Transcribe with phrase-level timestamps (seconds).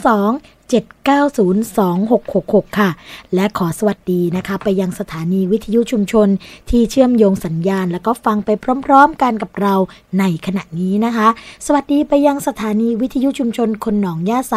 [0.00, 2.90] 02 902-666 ค่ะ
[3.34, 6.28] และขอสวัสดีนะคะ ไปยังสถานีวิทยุชุมชน
[6.70, 8.50] ที่เชื่อมโยงสัญญาณ แล้วก็ฟังไป
[8.86, 9.74] พร้อมๆกันกับเรา
[10.18, 11.28] ในขณะนี้นะคะ
[11.66, 14.54] สวัสดีไปยังสถานีวิทยุชุมชนคนหนองย่าไซ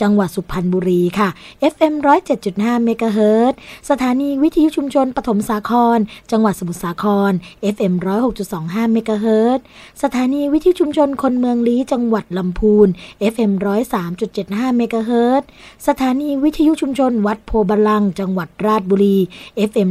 [0.00, 1.28] จังหวัดสุพรรณบุรีค่ะ
[1.72, 1.94] FM
[2.40, 3.52] 107.5เมกะเฮิรต
[3.90, 5.98] สถานีวิทยุชุมชนปฐมสาคร
[6.30, 7.32] จังหวัดสมุทรสาคร
[7.74, 7.94] FM
[8.44, 9.60] 106.25เมกะเฮิรต
[10.02, 12.88] สถานีวิทยุชุมชนคนเมืองลี้จังหวัดลำพูน
[13.32, 13.52] FM
[14.14, 15.42] 103.75เมกะเฮิรต
[15.86, 19.16] สถานีวิทยุชุมชนวัดโพบาลัง จังหวัดราชบุรี
[19.70, 19.90] FM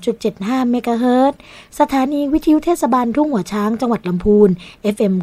[0.00, 1.38] 103.75เมกะเฮิรตซ์
[1.80, 4.50] สถานีวิทยุเทศบาลทุ่งหัวช้างจังหวัดลำพูน
[4.94, 5.14] FM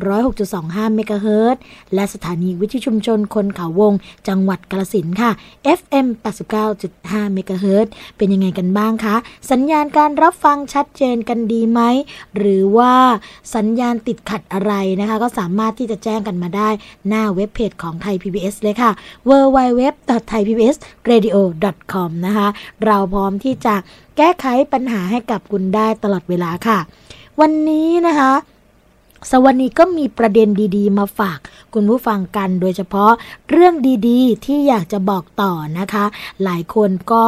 [0.44, 1.61] 106.25เมกะเฮิรตซ์
[1.94, 3.94] และสถานีวิทยุชุมชนคนเขาวง
[4.27, 5.31] จังหวัดกาฬสินค่ะ
[5.79, 6.07] FM
[6.71, 9.15] 89.5เมกะเฮิรตซ์เป็นยังไงกันบ้างคะ
[9.51, 11.81] สัญญาณการรับฟังชัดเจนกันดีไหม
[12.38, 12.93] หรือว่า
[13.55, 16.69] สัญญาณติดขัดอะไรนะคะ ก็สามารถที่จะแจ้งกันมาได้
[17.07, 18.91] หน้าเว็บเพจของไทย PBS เลยค่ะ
[19.29, 22.48] www www.thaipbsradio.com นะคะ
[22.86, 23.75] เราพร้อมที่จะ
[24.18, 26.80] แก้ไขปัญหาให้กับคุณได้ตลอดเวลาค่ะ
[27.39, 28.34] วันนี้นะคะ
[29.31, 31.39] สวัสดีก็มีประเด็นดีๆ มาฝาก
[31.74, 33.12] คุณผู้ฟังกันโดยเฉพาะ
[33.50, 33.74] เรื่อง
[34.07, 36.06] ดีๆ ที่อยากจะบอกต่อนะคะ
[36.44, 37.25] หลายคนก็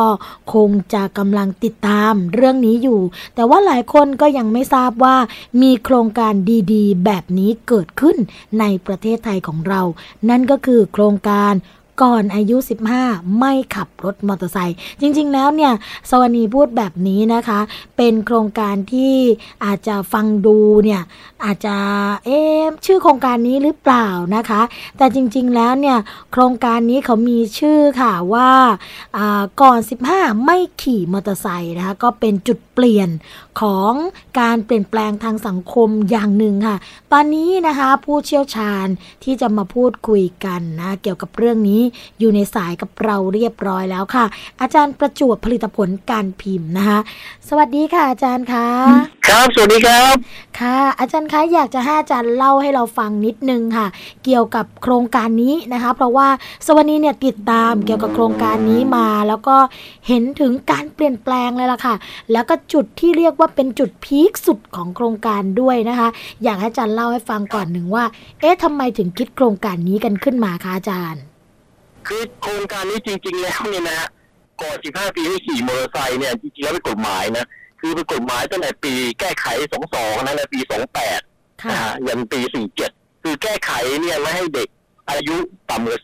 [0.54, 3.00] คงจะกำลังติดตามเรื่องนี้อยู่
[3.36, 5.16] แต่ว่าหลายคนก็ยังไม่ทราบว่า
[5.62, 6.34] มีโครงการ
[6.74, 8.18] ดีๆ แบบนี้เกิดขึ้น
[8.60, 9.82] ในประเทศไทยของเรา
[10.30, 11.54] นั่นก็คือโครงการ
[12.02, 12.58] ก่อนอายุ
[12.96, 15.74] 15 ไม่ขับรถมอเตอร์ไซค์จริง ๆ แล้วเนี่ย
[16.10, 17.60] สวนีพูดแบบนี้นะคะ
[17.98, 19.16] เป็นโครงการที่
[19.66, 21.02] อาจจะฟังดูเนี่ย
[21.44, 21.76] อาจจะ
[22.26, 22.40] เอ๊
[22.86, 24.62] ชื่อโครงการนี้หรือเปล่านะคะ
[24.98, 25.98] แต่จริง ๆ แล้วเนี่ย
[26.32, 28.50] โครงการนี้เขามีชื่อค่ะว่า
[29.18, 29.80] อ่าก่อน
[30.12, 33.10] 15 ไม่ขี่มอเตอร์ไซค์นะคะก็เป็นจุดเปลี่ยน
[33.60, 33.94] ของ
[34.40, 36.78] การเปลี่ยนแปลงทางสังคมอย่างหนึ่งค่ะ
[37.12, 38.88] ตอนนี้นะคะผู้เชี่ยวชาญ
[39.24, 41.82] ที่จะมาพูดคุยกันนะเกี่ยวกับเรื่องนี้
[42.20, 44.26] อยู่ในสายกับเราเรียบร้อยแล้วค่ะ
[44.62, 47.00] อาจารย์ประจวบผลิตผลการพิมพ์นะคะ
[47.48, 48.68] สวัสดีค่ะอาจารย์คะ
[49.30, 50.16] ครับ สวัสดีครับ
[50.60, 53.88] ค่ะ อาจารย์คะอยากจะให้อาจารย์เล่าให้เราฟังนิดนึงค่ะ
[54.24, 56.28] เกี่ยวกับโครงการนี้นะคะ เพราะว่า
[56.68, 59.56] สวัสดีเนี่ยติดตามเกี่ยวกับโครงการนี้มา แล้วก็
[60.08, 61.96] เห็นถึงการเปลี่ยนแปลงเลยล่ะค่ะ
[62.32, 66.10] แล้วก็จุดที่เรียกว่าเป็นจุดพีคสุดของโครงการด้วยนะคะ
[66.44, 68.06] อยากให้อาจารย์เล่าให้ฟังก่อนหนึ่งว่า
[68.42, 71.22] เอ๊ะทำไมถึงคิดโครงการนี้กันขึ้นมาคะอาจารย์
[72.08, 74.10] คือโครงการนี้จริง ๆ แล้วเนี่ยนะฮะ
[74.62, 77.46] ก่อน 15 ปีให้ขี่มอเตอร์ไซค์เนี่ยจริงๆแล้วเป็นกฎหมายนะ
[77.80, 79.46] คือเป็นกฎหมายตั้งแต่ปีแก้ไข
[79.88, 80.60] 22นะในปี
[81.08, 82.40] 28ค่ะนะฮะยันปี
[82.82, 83.72] 47 คือแก้ไข
[84.02, 84.68] เนี่ยไม่ให้เด็ก
[85.10, 85.36] อายุ
[85.70, 86.02] ต่ำกว่า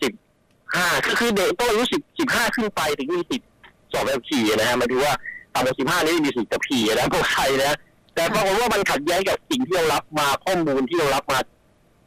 [0.51, 3.49] 15ก็คือเด็กต้องอายุ10 15 ขึ้นไปถึงมีสิทธิ์
[3.91, 5.13] สอบแบบขี่นะฮะหมายถึงว่า
[5.53, 7.77] ต่ำกว่า15 นี่ไม่มีสิทธิ์จะขี่นะพวกไทยนะ
[8.15, 11.39] แต่ปรากฏว่ามันขัดแย้งกับสิ่งที่เรารับมาข้อมูลที่เรารับมา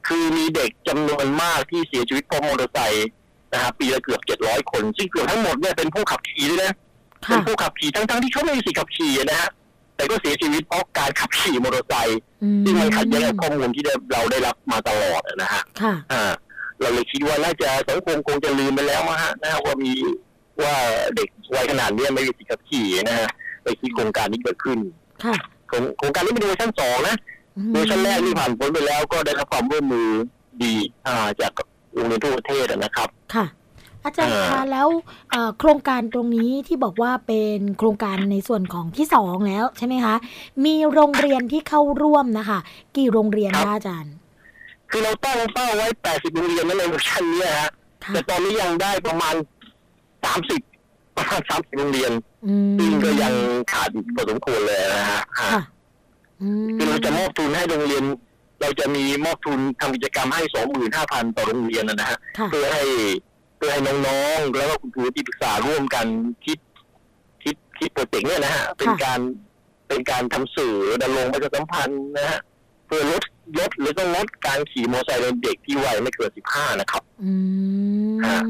[0.09, 3.09] คือมีเด็กจำนวนมากที่เสียชีวิตเพราะมอเตอร์ไซค์
[3.53, 6.73] นะฮะปีละเกือบเจ็ดร้อยคน ซึ่งเกือบทั้งหมดเนี่ยเป็นผู้ขับขี่ด้วยนะ
[7.29, 9.49] เป็ค่ะนผู้ขับขี่ทั้งๆที่เขาไม่มีสิทธิ์ขับขี่นะฮะ
[9.99, 16.33] แต่ก็เสียชีวิตเพราะการขับขี่มอเตอร์ไซค์อืมซึ่งมันขัดแย้งกับข้อมูลที่ได้เราได้รับมาตลอดนะฮะค่ะอ่า
[16.81, 19.93] เราเลยคิดว่าน่าจะสังคมคงจะลืมไปแล้วมั้งฮะนะฮะว่ามี
[20.63, 20.75] ว่า
[21.17, 23.29] เด็กวัยขนาดเนี้ยไม่มีสิทธิ์ขับขี่นะฮะ
[23.63, 24.79] เลยคิดโครงการนี้เกิดขึ้น
[25.25, 25.37] ค่ะ
[25.69, 27.17] โครงโครงการนี้เป็นเวอร์ชันสองนะ
[27.73, 30.09] เวอร์ชันแรกที่ผ่านพ้นไปแล้วก็ได้รับความร่วมมือ
[30.63, 30.75] ดี
[31.07, 31.53] อ่าจาก
[31.95, 33.45] โรงเรียนทั่วประเทศนะครับ ค่ะ
[34.09, 34.89] อาจารย์เอ่อคะแล้ว
[35.31, 40.15] เอ่อโครงการตรงนี้ที่บอกว่าเป็นโครงการในส่วนของที่สองแล้วใช่ไหมคะ
[40.65, 42.59] มีโรงเรียนที่เข้าร่วมนะคะ
[42.97, 44.15] กี่โรงเรียนคะอาจารย์
[44.91, 47.71] คือเราตั้งเป้าไว้ 80 โรงเรียนนั่นในเวอร์ชันเนี้ยฮะ
[48.05, 49.35] ค่ะแต่ตอนนี้ยังได้ประมาณ
[50.21, 52.13] 30 ประมาณ 30 โรงเรียน
[52.47, 53.35] อืมซึ่งก็ยัง
[53.73, 55.51] ขาดอีกพอสมควรเลยนะฮะค่ะ
[56.43, 58.05] อืมคือเราจะมอบทุนให้โรงเรียน
[58.61, 60.43] เราจะมีมอบทุนทำกิจกรรมให้
[60.91, 62.83] 25,000ต่อโรงเรียนนะฮะค่ะเพื่อให้
[63.59, 66.07] เพื่อให้น้องๆ แล้วก็คุณครูที่ปรึกษาร่วมกัน
[66.47, 66.59] คิด
[67.43, 69.21] คิดคิดโปรเจกต์เนี่ยนะฮะเป็นการ
[69.89, 72.39] เป็นการทำสื่อดำรงประชาสัมพันธ์นะฮะ
[72.87, 73.23] เพื่อลด
[73.59, 77.33] ลดหรือต้องลดการขี่มอเตอร์ไซค์ในเด็กที่วัยไม่เกิน15นะครับ อื
[78.11, 78.41] มฮะ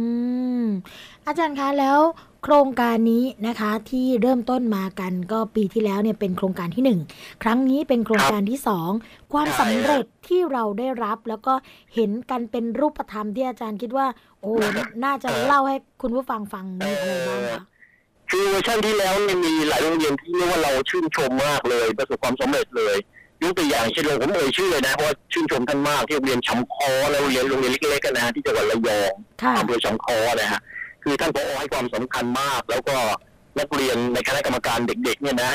[1.26, 1.98] อาจารย์คะแล้ว
[2.42, 7.00] โครงการนี้นะคะที่เริ่มต้นมากันก็ปีที่แล้วเนี่ยเป็นโครงการที่หนึ่ง
[7.42, 8.90] ครั้งนี้เป็นโครงการที่สอง
[9.32, 11.54] ความใช่สำเร็จที่เราได้รับแล้วก็
[11.94, 14.06] เห็นกันเป็นรูปธรรมที่อาจารย์คิดว่า
[14.40, 14.52] โอ้
[15.04, 17.62] น่าจะเล่าให้คุณผู้ฟังฟังมีอะไรบ้างคะ
[18.30, 22.96] คือเวอร์ชันที่แล้วเนี่ยมีหลายโรงเรียนที่เรียกว่าเราชื่นชมมากเลย ประสบความสำเร็จเลย
[23.42, 30.60] ยกตัวอย่างเช่นโรงผมเอ่ยชื่อเลยนะเพราะว่าชื่นชมท่านมากที่โรงเรียนชำคอและโรงเรียนโรงเรียนเล็กๆกันนะฮะที่จังหวัดระยองค่ะอำเภอชำคอนะฮะ
[31.02, 32.96] คือท่านผอให้ความสำคัญมาก แล้วก็
[33.58, 35.50] นักเรียนในคณะกรรมการเด็ก ๆ เนี่ยนะ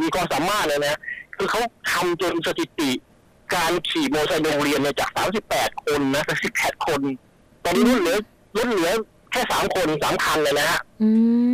[0.00, 0.98] มีความสามารถเลยนะ
[1.36, 1.60] คือเขา
[1.90, 2.90] ทำจนสถิติ
[3.54, 5.10] การขี่มอเตอร์ไซค์ในโรงเรียนเนี่ยจาก
[5.48, 6.22] 38 คนนะ
[6.54, 7.00] 38คน
[7.64, 8.18] ตอนนี้ลดเหลือ
[8.56, 8.90] ลดเหลือ
[9.32, 11.08] แค่สามคนสามคันเลยนะฮะอื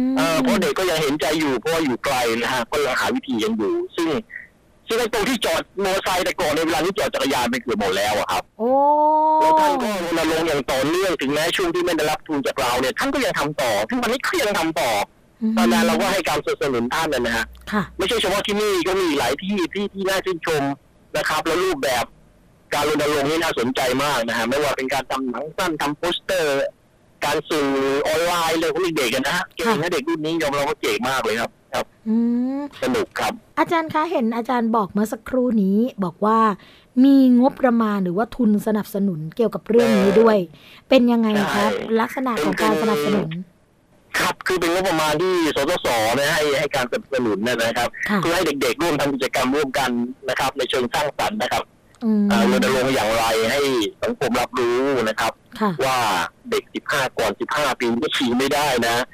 [0.08, 4.08] มเอ่อเพราะเด็กก็ยังเห็นใจอยู่เพราะว่าอยู่ไกลนะฮะก็ยังหาวิธีกันอยู่ ซึ่ง
[4.88, 8.70] ซึ่งไอ้ตรงที่จอดมอเตอร์ไซค์แต่ก่อนในยเวลานี้จอดจักรยานไปเกือบหมดแล้วอะครับโอ้
[9.40, 14.90] แล้วท่านก็รณรงค์อย่างต่อเนื่องถึงแม้ช่วงที่ไม่ได้รับทุนจากเราเนี่ยท่านก็ยังทำต่อถึงวันนี้ก็ยังทำต่อ
[15.56, 20.62] ตอนนั้นเราก็ให้การสนับสนุนท่านนะฮะค่ะไม่ใช่เฉพาะที่นี่ก็มีหลายที่ที่ที่น่าชื่นชม
[21.16, 22.04] นะครับ แล้วรูปแบบ
[22.74, 26.54] การรณรงค์นี่น่าสนใจมากนะฮะไม่ว่าเป็นการทำหนังสั้นทำโปสเตอร์
[27.24, 27.68] การสื่อ
[28.08, 32.16] ออนไลน์เลยพวกเด็กๆกันนะฮะเก่งนะเด็กรุ่นนี้ยอมรับว่าเก่งมากเลยครับ ครับอื
[32.58, 36.38] มสนุกครับ อาจารย์คะเห็นอาจารย์บอกเมื่อสักครู่นี้บอกว่า
[37.04, 40.36] มีงบประมาณหรือว่าทุนสนับสนุนเกี่ยวกับเรื่องนี้ด้วย
[40.88, 43.30] เป็นยังไงครับใช่ลักษณะของการสนับสนุน
[44.18, 45.86] ครับคือเป็นงบประมาณที่สสส
[46.18, 49.90] นะให้ให้การสนับสนุนนะนะครับค่ะเพื่อให้เด็กๆร่วมทำกิจกรรมร่วมกัน
[50.28, 51.62] นะครับ ในเชิงสร้างสรรค์นะครับ
[52.04, 53.60] อืมเอ่อรณรงค์อย่างไรให้
[54.02, 55.98] สังคมรับรู้นะครับค่ะว่า
[56.50, 59.04] เด็ก 15 ก่อน 15 ปีก็ขี่ไม่ได้นะ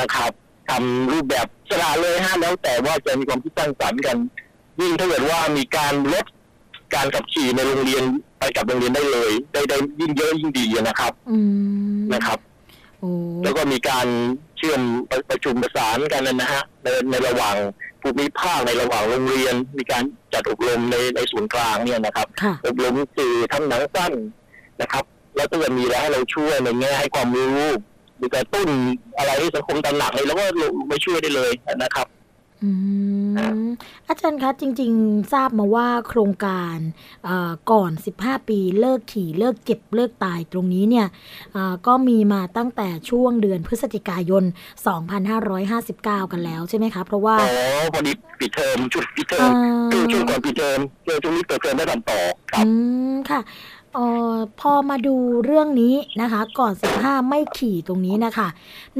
[0.00, 0.30] นะครับ
[0.70, 4.16] ทำรูปแบบ สละเลยฮะแล้วแต่ว่าจะมีความคิดสร้างสรรค์กัน
[4.80, 6.24] ยิ่งถ้าเกิดว่ามีการลด
[6.94, 8.02] การขับขี่ในโรงเรียน
[8.38, 11.38] ไปกับโรงเรียนได้เลยได้ได้ยิ่งเยอะยิ่งดีนะครับอื
[11.96, 12.38] มนะครับ
[13.00, 13.10] โอ้
[13.42, 14.06] แล้วก็มีการ
[14.56, 14.80] เชื่อม
[15.10, 17.56] ประประชุมประสานกันนะฮะในในระหว่าง
[18.02, 24.12] ภูมิภาคในระหว่างโรงเรียน มีการจัดอบรมในในศูนย์กลางเนี่ยนะครับค่ะอบรมสื่อทำหนังสั้น
[24.80, 25.04] นะครับ
[25.36, 27.64] แล้วก็จะมีอะไรให้เราช่วยในแง่ให้ความรู้
[28.18, 28.68] หรือกระตุ้น
[29.18, 32.06] อะไรที่สังคมตระหนักเลยแล้วก็ลงไปช่วยได้เลยนะครับ
[32.64, 32.70] อื
[33.36, 33.66] ครับม
[34.08, 36.78] อาจารย์คะจริง ๆ ทราบมาว่าโครงการ
[37.24, 41.06] เอ่อก่อน 15 ปีเลิกขี่เลิกเจ็บเลิกตายตรงนี้เนี่ย
[41.52, 44.44] เอ่อก็มีมาตั้งแต่ช่วงเดือนพฤศจิกายน
[45.38, 47.48] 2559 กันแล้วใช่ไหมคะ เพราะว่าอ๋อ
[47.92, 49.52] พอดีปิดเทอมช่วงปิดเทอเอ่ม
[49.92, 52.20] ช่วงอช่วงก่อนปิดเทอมช่วงช่วงนี้เปิดเทอมได้ทำต่อ
[52.52, 52.68] ครับอื
[53.12, 53.40] มค่ะ
[53.75, 58.48] เอ่อพอมาดูเรื่องนี้นะคะ ก่อน 15 ไม่ขี่ตรงนี้นะคะ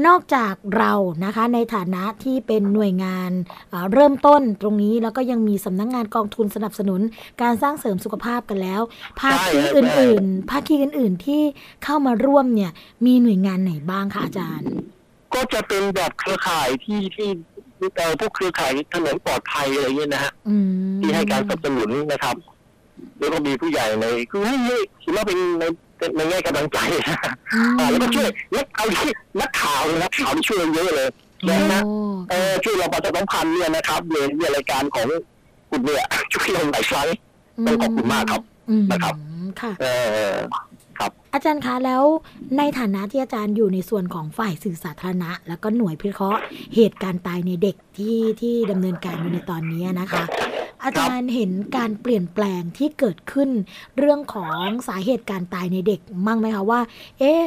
[0.05, 0.93] นอกจากเรา
[1.25, 3.31] นะคะในฐานะที่เป็นหน่วยงาน
[3.69, 7.01] เอ่อเริ่มต้นตรงนี้แล้วก็ยังมีสำนักงงานกองทุนสนับสนุน
[7.41, 8.81] การสร้างเสริมสุขภาพกันแล้ว
[9.19, 11.41] ภาคีใช่อื่นๆ ภาคีอื่นๆที่
[11.83, 12.71] เข้ามาร่วมเนี่ย
[13.05, 14.71] มีหน่วยงานไหนบ้างคะอาจารย์
[15.33, 17.27] ก็จะเป็นแบบเครือข่ายที่ที่
[17.95, 22.37] เอ่อพวกเครือข่ายถนนปลอดภัยอะไรเงี้ยนะฮะอืมที่ให้การสนับสนุนนะครับ
[23.19, 25.63] แล้วก็มีผู้ใหญ่ในคือให้ให้ถือว่าเป็นใน
[26.17, 27.19] ในแง่กำลังใจนะ
[27.53, 29.11] อืมอ่าแล้วก็ช่วยนักเอาที่
[29.41, 31.09] นักข่าวนักข่าวที่ช่วยเยอะเลย
[31.49, 31.93] นะนะโอ้
[32.29, 35.07] เออช่วยเราประชาสัมพันธ์เนี่ยนะครับเรียนรายการของ
[35.69, 37.07] คุณเนี่ยช่วยเราหลายครั้ง
[37.65, 39.15] ต้องขอบคุณมากครับอืมนะครับ
[39.61, 42.03] ค่ะเอาจารย์คะแล้ว
[42.57, 46.41] ในฐานะที่อาจารย์อยู่ในส่วนของฝ่ายสื่อสาธารณะ แล้วก็หน่วยพิเคราะห์
[46.75, 50.23] เหตุการณ์ตายในเด็กที่ที่ดำเนินการอยู่ในตอนนี้นะคะ
[50.83, 53.49] อาจารย์เห็นการเปลี่ยนแปลงที่เกิดขึ้น
[53.97, 54.55] เรื่องของ
[54.87, 56.79] สาเหตุการตายในเด็กมั่งไหมคะว่า
[57.19, 57.41] เอ๊ะ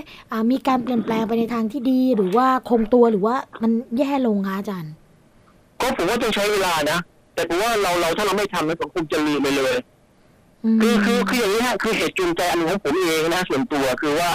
[0.50, 4.92] มีการเปลี่ยนแปลงไปในทางที่ดีหรือว่าคงตัวหรือว่ามันแย่ลงคะอาจารย์
[5.80, 6.98] ก็ผมว่าต้องใช้เวลานะ
[7.34, 9.74] แต่ผมว่าเราเราถ้าเราไม่ทำนะสังคมจะลืมไปเลย
[10.82, 14.30] คือคือคืออย่างนี้ฮะคือเหตุจูงใจอันหนึ่งของผมเองนะส่วนตัวคือว่า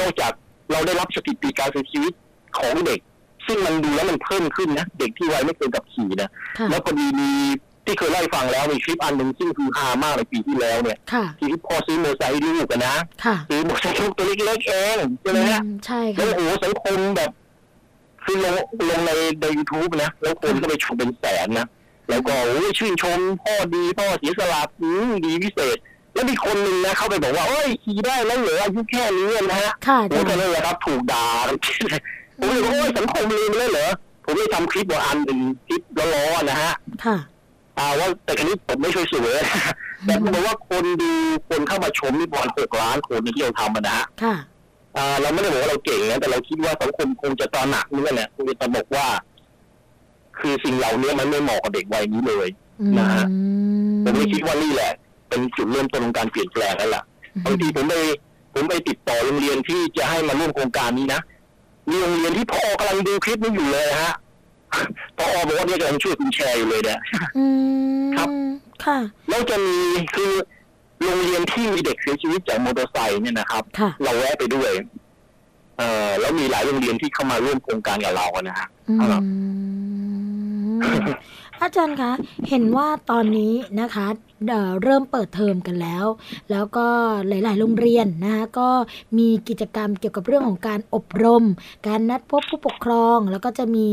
[0.00, 0.32] นอกจาก
[0.72, 2.12] เราได้รับสถิติการเสียชีวิต
[2.58, 3.00] ของเด็ก
[3.46, 7.30] ซึ่งมันดูแล้วมันเพิ่มขึ้นนะเด็กที่วัยไม่เกินกับขี่นะค่ะแล้วพอดีมี
[7.84, 12.94] ที่เคยเล่าให้ฟังแล้วมีคลิปอันหนึ่งซึ่งคือฮามากในปีที่แล้วเนี่ยค่ะที่พ่อซื้อมอเตอร์ไซค์ให้ลูกกันนะ
[13.24, 17.30] ค่ะซื้อมอเตอร์ไซค์ลูกตัวเล็กๆเองใช่ไหมฮะอืมใช่แล้ค่ะวโอ้โหสังคมแบบ
[18.24, 18.54] คือลง
[18.90, 21.66] ลงในในยูทูบนะ แล้วคนก็ไปชมเป็นแสนนะ
[22.08, 25.76] แล้วก็โอ้ยชื่นชมพ่อดีพ่อเสียสละอืมดีพิเศษ
[26.14, 31.26] แล้วมีคนหนึ่งนะเข้าไปบอกว่าเอ้ยขี่ได้แล้วเหรออายุแค่นี้นะฮะค่ะอาโอ้จายรก็ย์นั่นแหละครับถูกด่า
[32.38, 33.90] ผมเลยบอกโอ้ยสังคมลืมเลยเหรอ
[34.24, 35.82] ผมเลยทำคลิปว่าอันหนึ่งคลิป
[36.14, 36.72] ล้อๆนะฮะ
[37.04, 37.16] ค่ะ
[37.78, 39.38] อ่าว่าแต่ครั้นี้ผมไม่ช่วยสวย
[40.04, 41.10] แต่ผมบอกว่าคนดู
[41.48, 44.36] คนเข้ามาชมนี่ประมาณหกล้านคนที่เราทำอะนะฮะค่ะ
[44.96, 49.06] อ่าเราไม่ได้บอกว่าเราเก่งนะแต่เราคิดว่าสังคมคงจะตระหนักนี่แหละคงจะตระหนกว่า
[50.40, 52.48] คือสิ่งเหล่านี้มันไม่เหมาะกับเด็กวัยนี้เลย
[52.98, 53.38] นะฮะอื
[53.90, 54.92] มผมเลยคิดว่านี่แหละ
[55.28, 57.02] เป็นเป็นจุดเริ่มต้นของการเปลี่ยนแปลงแล้วล่ะ
[57.44, 57.94] บางทีผมไป
[58.54, 61.20] ผมไปติดต่อโรงเรียนที่จะให้มาร่วมโครงการนี้นะ
[61.90, 64.14] มีโรงเรียนที่พ่อกำลังดูคลิปนี้อยู่เลยฮะ
[65.16, 67.00] พอบอกว่าเนี่ยกำลังช่วยคุณแชร์อยู่เลยเนี่ย
[67.38, 67.46] อื
[68.02, 68.28] มครับ
[68.84, 69.76] ค่ะแล้วจะมี
[70.14, 70.32] คือ
[71.02, 74.70] โรงเรียนที่มีเด็กเสียชีวิตจากมอเตอร์ไซค์เนี่ยนะครับค่ะเราแวะไปด้วย
[75.78, 79.22] เอ่อแล้วมีหลายโรงเรียนที่เข้ามาร่วมโครงการกับเรานะฮะอืครับ
[80.78, 80.82] ม
[81.62, 82.12] อาจารย์คะ
[82.48, 84.06] เห็นว่าตอนนี้นะคะ
[84.48, 86.04] เอ่อเริ่มเปิดเทอมกันแล้ว
[86.50, 86.86] แล้วก็
[87.28, 88.68] หลาย ๆ โรงเรียนนะคะก็
[89.18, 91.44] มีกิจกรรมเกี่ยวกับเรื่องของการอบรม
[91.86, 93.88] การนัดพบผู้ปกครอง แล้วก็จะมี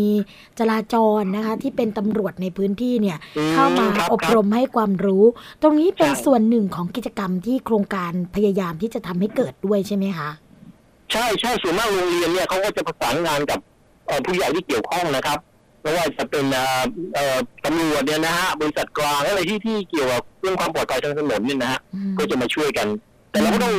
[0.59, 5.23] จราจรนะคะ ที่เป็นตำรวจในพื้นที่เนี่ยอืมเข้ามาครับอบรมให้ความรู้
[5.61, 10.29] ตรงนี้เป็นใช่ส่วนหนึ่งของกิจกรรมที่โครงการพยายามที่จะทำให้เกิดด้วยใช่ไหมคะ
[11.11, 13.59] ใช่ใช่ส่วนมากโรงเรียนเนี่ยเขาก็จะประสานงานกับ
[14.05, 15.39] เอ่อผู้ใหญ่ที่เกี่ยวข้องนะครับ
[15.85, 22.87] ไม่ว่าจะเป็นเอ่อเอ่อตำรวจเนี่ยนะฮะบริษัทกลางอะไรที่ที่เกี่ยวกับเรื่องความปลอดภัยทางถนนเนี่ยนะฮะอืมก็จะมาช่วยกัน
[23.31, 23.75] แต่เราก็ต้อง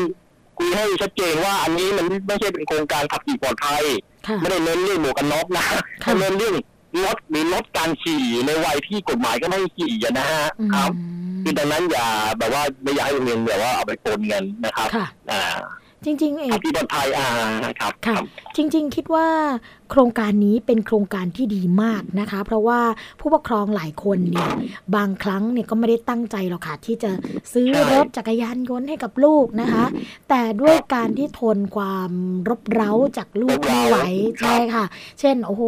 [0.59, 3.83] คุยให้ชัดเจนว่าอันนี้มันไม่ใช่เป็นโครงการขับขี่ปลอดภัย
[4.27, 6.55] ค่ะไม่ได้เน้นเรื่องหมวกกันน็อกนะค่ะแต่เน้นเรื่อง
[7.05, 10.91] ลดหรือลดการขี่ในวัยที่กฎหมายก็ไม่ให้ขี่อะนะฮะอืมครับ
[11.43, 12.07] คือดังนั้นอย่า
[12.39, 15.57] แบบว่าไม่อยากให้โรงเรียนแบบว่าเอาไปปนกันนะครับค่ะอ่า
[16.05, 17.29] จริงๆเอขังบขี่ปลอดภัยอ่า
[17.81, 18.25] ครับค่ะรับ
[18.57, 19.27] จริง ๆ คิดว่า
[19.91, 22.81] โครงการนี้เป็นโครงการที่ดีมากนะคะ เพราะว่า
[23.21, 24.51] ผู้ปกครองหลายคนเนี่ย
[24.97, 27.11] บางครั้งเนี่ยก็ไม่ได้ตั้งใจหรอกค่ะ ที่จะ
[27.53, 29.85] ซื้อรถจักรยานยนต์ให้กับลูกนะคะ
[30.29, 32.11] แต่ด้วยการที่ทนความ
[32.49, 33.97] รบเร้าจากลูกไม่ไหว
[34.41, 34.85] ใช่ค่ะ
[35.21, 35.63] เช่นโอ้โห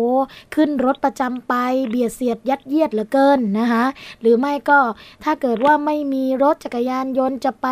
[0.54, 1.54] ขึ้นรถประจำไป
[1.88, 3.84] เบียดเสียดยัดเยียดเหลือเกินนะคะ
[4.20, 4.78] หรือไม่ก็
[5.24, 7.66] ถ้าเกิดว่าไม่มีรถจักรยานยนต์จะไป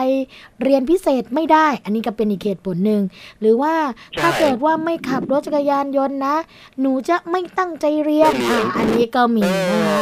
[0.62, 3.03] เรียนพิเศษไม่ได้ อันนี้ก็เป็นอีกเหตุผลหนึ่ง
[3.41, 3.75] หรือว่า
[4.21, 6.36] ถ้าเกิดว่าไม่ขับรถจักรยานยนต์นะ
[6.81, 10.00] หนูจะไม่ตั้งใจเรียนไม่เรียนอะอันนี้ก็มีเอนะคะ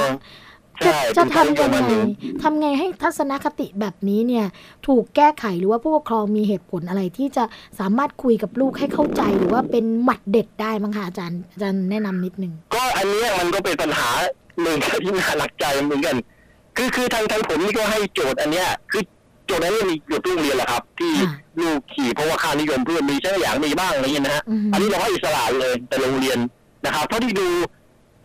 [0.80, 2.06] อจะใช่จะถูกทำต้ยังปไงระมาณนี้
[2.42, 4.46] ทำไงให้ทัศนคติแบบนี้เนี่ย
[4.86, 7.44] ถูกแก้ไขหรือว่าผู้ปกครองมีเหตุผลอะไรที่จะ
[7.78, 14.08] สามารถคุยกับลูกให้เข้าใจหรือว่าเป็นหมัดเด็ดได้มั้งคะอาจารย์อาจารย์แนะนำนิดนึงก็อันเนี้ยมันก็เป็นปัญหา
[14.62, 16.16] หนึ่งที่น่าหนักใจเหมือนกัน
[16.76, 19.02] คือคือทางทางผมนี่ก็ให้โจทย์อันเนี้ย คือ
[19.46, 26.38] โจทย์อันนี้มีเกือบทุกโรงเรียนแหละครับ ที่ค่ะลูกขี่เพราะว่าค่านิยมเพื่อนมีเช่นอย่างมีบ้างอะไรอย่างเงี้ยนะฮะอืมอันนี้เราให้อิสระเลยแต่โรงเรียน
[26.84, 27.48] นะครับเท่าที่ดู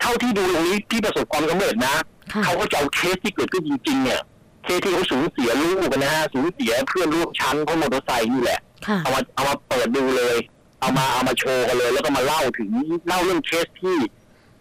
[0.00, 1.94] เท่าที่ดูตรงนี้ที่ประสบความสำเร็จนะ
[2.32, 4.20] ค่ะเขาก็จะเอาเคสที่เกิดขึ้นจริง ๆ เนี่ย
[4.64, 10.36] เคสที่เขาสูญเสียลูกนะฮะสูญเสียเพื่อนร่วมชั้นเพราะมอเตอร์ไซค์นี่แหละค่ะเอามาเอามาเปิดดูเลย
[10.80, 12.70] เอามาเอามาโชว์กันเลย แล้วก็มาเล่าถึง
[13.08, 13.98] เล่าเรื่องเคสที่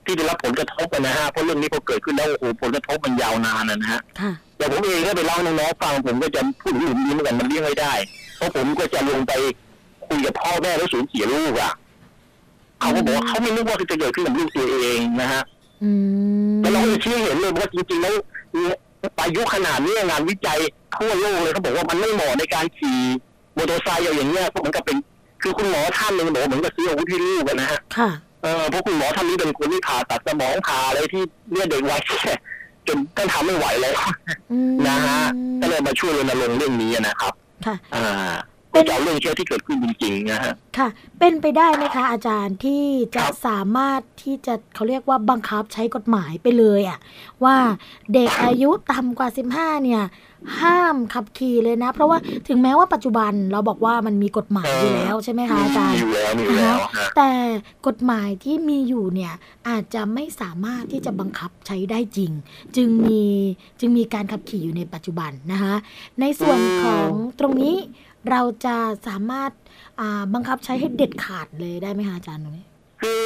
[0.05, 7.93] ที่ได้รับผลกระทบอะนะฮะเพราะเรื่องนี้พอเกิดขึ้นแล้วโอ้โหผลกระทบมันยาวนานนะฮะค่ะ แต่ผมเองก็ไปเล่าให้น้องๆฟังผมก็จะพูดถึงมุมนี้เหมือนกันมันเลี่ยงไม่ได้
[8.37, 9.31] เพราะผมก็จะลงไป
[10.07, 11.71] คุยกับพ่อแม่แล้วสูญเสียลูกอะ
[12.79, 15.43] เขาก็บอกว่าเขาไม่นึกว่าจะเกิดขึ้นกับลูกตัวเองนะฮะ
[15.83, 15.89] อื
[16.51, 18.13] มแล้วเราก็จะชี้ให้เห็นเลยว่าจริงๆแล้ว
[19.21, 20.59] อายุขนาดนี้งานวิจัย
[20.95, 22.99] ทั่วโลกเลยเขาบอกว่ามันไม่เหมาะในการขี่
[23.57, 24.97] มอเตอร์ไซค์อย่างเงี้ยเพราะมันก็เป็น
[25.41, 28.09] คือคุณหมอท่านหนึ่งบอกว่าเหมือนกับซื้ออาวุธให้ลูกอะนะฮะค่ะ
[28.43, 32.33] เออเพราะคุณหมอท่านนี้เป็นคนที่ผ่าตัดสมองผ่าอะไรที่เนี่ยเด็กวัยแค่
[32.87, 33.93] จนท่านทำไม่ไหวแล้ว
[34.51, 35.21] อืมนะฮะ
[35.61, 37.33] ก็เลยมาช่วยรณรงค์เรื่องนี้นะครับ
[37.65, 38.33] ค่ะ อ่า
[38.71, 40.87] เป็ก็นจะเอาเรื่องเคสที่เกิดขึ้นจริงๆนะฮะค่ะ
[41.19, 42.83] เป็นไปได้ไหมคะอาจารย์ที่
[43.15, 46.99] จะครับสามารถที่จะเขาเรียกว่าบังคับใช้กฎหมายไปเลยอะ
[47.43, 47.55] ว่า
[48.13, 50.03] เด็กอายุต่ำกว่า 15 เนี่ย
[50.62, 57.32] ห้ามขับขี่เลยนะ เพราะว่าถึงแม้ว่าปัจจุบันเราบอกว่ามันมีกฎหมายอยู่แล้วใช่ไหมคะอาจารย์มีอยู่แล้วมีอยู่แล้วฮะแต่
[57.88, 59.34] กฎหมายที่มีอยู่เนี่ย
[59.69, 62.32] อาจจะไม่สามารถที่จะบังคับใช้ได้จริง
[62.75, 63.23] จึงมี
[63.80, 65.75] จึงมีการขับขี่อยู่ในปัจจุบันนะคะ
[66.19, 67.75] ในส่วนอืมของตรงนี้
[68.30, 68.75] เราจะ
[69.08, 69.52] สามารถ
[69.99, 72.65] อ่าบังคับใช้ให้เด็ดขาดเลยได้ไหมคะอาจารย์ตรงนี้
[73.02, 73.23] คือ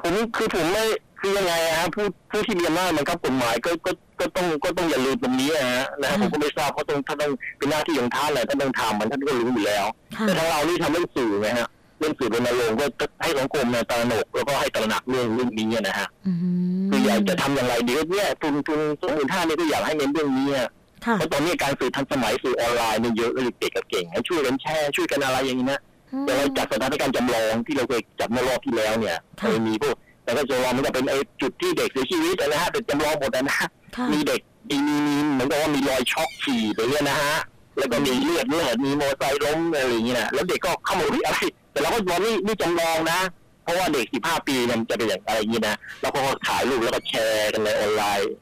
[0.00, 0.84] ผมคือผมไม่
[1.18, 12.86] คือยังไงอะฮะผู้ผู้ที่มีอำนาจมันครับกฎหมายก็ก็ ก็ต้องก็ต้องอย่าลืมตรงนี้อะฮะนะฮะอืผมมก็ไม่ทราบเพราะต้องท่านต้องเป็นหน้าที่ของท่านแหละท่านต้องทำมันท่านก็รู้อยู่แล้วค่ะแต่ทางเรานี่ทำเรื่องสื่อไงฮะเรื่องสื่อรณรงค์ก็
[13.22, 20.68] ให้สังคมเนี่ยตระหนกแล้วก็ให้ตระหนักเรื่องเรื่องนี้นะฮะอืมคืออยากจะทำอย่างไรดีเนี่ยทุนทุนสองหมื่นห้าเนี่ยก็อยากให้เน้นเรื่องนี้อะ
[21.06, 25.80] ค่ะเพราะตอนนี้การสื่อทันสมัยสื่อออนไลน์เนี่ยเยอะเลยเด็กกับเก่งให้ช่วยกันแชร์ช่วยกันอะไรอย่างนี้นะ
[26.24, 33.68] อย่างเราจัดสถานการณ์จำลองที่เราเคยจัดเมื่อรอบที่แล้วเนี่ยค่ะเคยมีพวกแต่ก็จำลองมันก็เป็นไอ้จุดที่เด็กเสียชีวิตนะฮะเป็นจำลองหมดนะฮะค่ะ
[34.12, 37.36] มีเด็กมีมีมีเหมือนกับว่ามีรอยช็อกขี่ไปเนี่ยนะฮะ
[37.78, 41.38] แล้วก็มีเลือดเลือดมีมอเตอร์ไซค์ล้มอะไรอย่างเงี้ยนะแล้วเด็กก็เข้ามาวิ่อะไร
[41.72, 43.18] แต่เราก็บอกนี่นี่จำลองนะ
[43.62, 48.32] เพราะว่าเด็ก15ปีเนี่ยมันจะเป็นอย่างอะไรอย่างงี้นะแล้วก็ถ่ายรูปแล้วก็แชร์กันในออนไลน์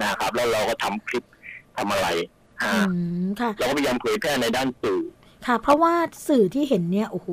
[0.00, 1.24] นะครับ แล้วเราก็ทำคลิป
[1.76, 2.08] ทำอะไร
[2.64, 5.00] ฮะอืมค่ะเราก็พยายามเผยแพร่ในด้านสื่อ
[5.46, 5.94] ค่ะ เพราะว่า
[6.28, 7.28] สื่อที่เห็นเนี่ยโอ้โห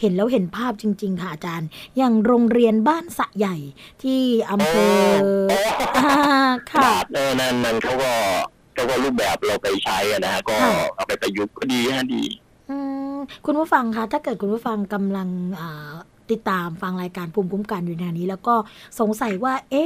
[0.00, 3.56] เห็นแล้วเห็นภาพจริง ๆ ค่ะอาจารย์ อย่างโรงเรียนบ้านสะใหญ่
[4.02, 4.98] ที่อำเภอ
[5.50, 5.58] โอ้
[5.96, 6.12] อ่า
[6.70, 8.12] ค่ะบาทเออนั่นนั่นเขาก็
[8.76, 12.24] ก็แล้วก็รูปแบบเราไปใช้อะนะฮะก็ค่ะเอาไปประยุกต์ก็ดีฮะดี
[12.70, 12.76] อื
[13.14, 15.28] มคุณผู้ฟังคะถ้าเกิดคุณผู้ฟังกำลัง
[15.60, 15.92] อ่า
[16.30, 18.54] ติดตามฟังรายการภูมิคุ้มกันอยู่ในนี้ แล้วก็
[19.00, 19.84] สงสัยว่า เอ๊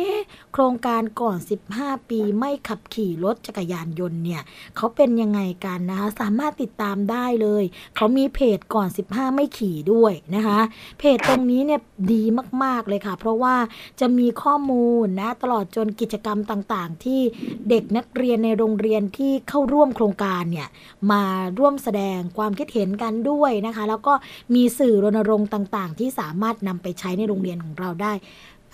[0.53, 1.37] โครงการก่อน
[1.73, 4.43] 15 ปีไม่ขับขี่รถจักรยานยนต์เนี่ย
[4.77, 7.65] เขาเป็นยังไงกันนะคะสามารถติดตามได้เลย
[7.97, 10.61] เขามีเพจก่อน 15 ไม่ขี่ด้วยนะคะ
[10.99, 11.81] เพจตรงนี้เนี่ย
[12.13, 12.23] ดี
[12.63, 13.55] มาก ๆ เลยค่ะ เพราะว่า
[14.01, 17.21] จะมีข้อมูลนะตลอดจนกิจกรรมต่างๆ ที่
[17.69, 20.69] เด็กนักเรียนในโรงเรียนที่เข้าร่วมโครงการเนี่ย
[21.13, 21.25] มา
[21.59, 24.15] ร่วมแสดงความคิดเห็นกันด้วยนะคะ แล้วก็
[24.55, 28.13] มีสื่อรณรงค์ต่าง ๆ ที่สามารถนำไปใช้ในโรงเรียนของเราได้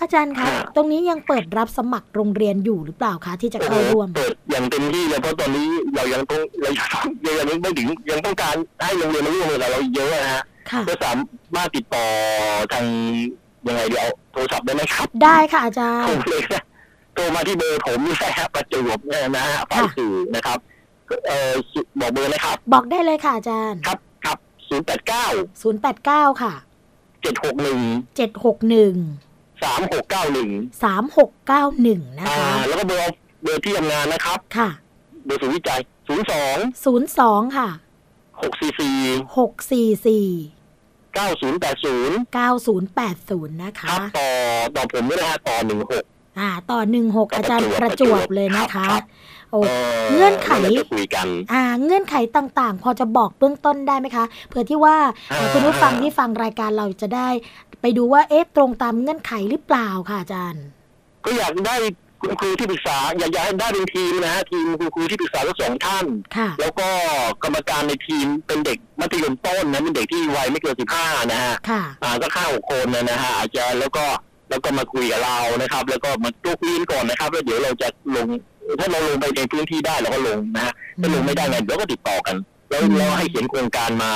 [0.01, 6.87] อาจารย์คะค่ะตรงนี้ยังเปิดรับสมัครโรงเรียนอยู่หรือเปล่าคะที่จะเข้าร่วม เปิดอย่างเต็มที่เลยเพราะตอนนี้เรายังต้องเรายัง
[7.23, 11.13] เรายังไม่ถึงยังต้องการให้โรงเรียนมาร่วมกับเราเยอะนะฮะค่ะก็สา
[11.57, 12.07] มารถติดต่อ
[12.73, 12.87] ทาง
[13.67, 16.63] ยังไงเดี๋ยวโทรศัพท์ได้ไหมครับ ได้ค่ะอาจารโทรย์เลยนะ
[17.15, 20.59] โทรมาที่เบอร์ผมนี่แหละฮะประจวบเนี่ยนะฮะฝ่ายสื่อนะครับ
[21.27, 21.53] เอ่อ
[22.01, 24.39] บอกเบอร์นะครับ บอกได้เลยค่ะอาจารย์ ครับครับ
[24.69, 25.27] ศูนย์แปดเก้า
[26.33, 26.53] 089ค่ะ
[27.25, 27.81] เจ็ดหกหนึ่ง
[28.97, 30.51] 761สามหกเก้าหนึ่ง
[31.15, 34.69] 3691นะอ่าคะ แล้วก็เบอร์เบอร์ที่ทำงานนะครับ ค่ะ
[35.25, 36.45] เบอร์ศูนย์วิจัยศูนย์สอ
[37.41, 37.69] ง02ค่ะ
[38.43, 40.27] หกสี่สี่
[40.65, 42.17] 644เก้าศูนย์แปดศูนย์
[43.59, 44.29] 9080นะคคะรับต่อ
[44.77, 46.05] ต่อผมด้วยนะฮะต่อหนึ่งหก
[46.39, 49.34] อ่า ต่อ16อาจารย์ประจวบเลยนะคะครับโอ้
[50.13, 54.97] เงื่อนไขเราจะคุยกันอ่า เงื่อนไขต่างๆ พอจะบอกเบื้องต้นได้ไหมคะ เผื่อที่ว่า
[55.31, 57.29] เอ่ออ่าคุณผู้ฟังที่ฟังรายการเราจะได้
[57.81, 60.65] ไปดูว่าเอ๊ะตรงตามเงื่อนไขหรือเปล่าค่ะอาจารย์
[61.25, 61.77] ก็อยากได้
[62.21, 66.89] คุณครูที่ปรึกษาอยากอยากให้ได้เป็นทีมนะฮะทีมคุณครูที่ปรึกษาทั้งสองท่านค่ะแล้วก็
[67.45, 74.05] กรรมการในทีมเป็นเด็กมัธยมต้นนะเป็นเด็กที่วัยไม่เกินสิบห้านะฮะค่ะอ่าสักห้าหกคนนะนะฮะอาจจะแล้วก็
[74.51, 78.27] แล้วก็มาคุยกับเรานะครับ แล้วก็มาตัวคุยกันก่อนนะครับ แล้วเดี๋ยวเราจะลง
[78.81, 82.37] ถ้าเราลงไปในพื้นที่ได้เราก็ลงนะฮะถ้าลงไม่ได้ไงเดี๋ยวก็ติดต่อกัน
[82.69, 84.13] แล้วเราให้เขียนโครงการมา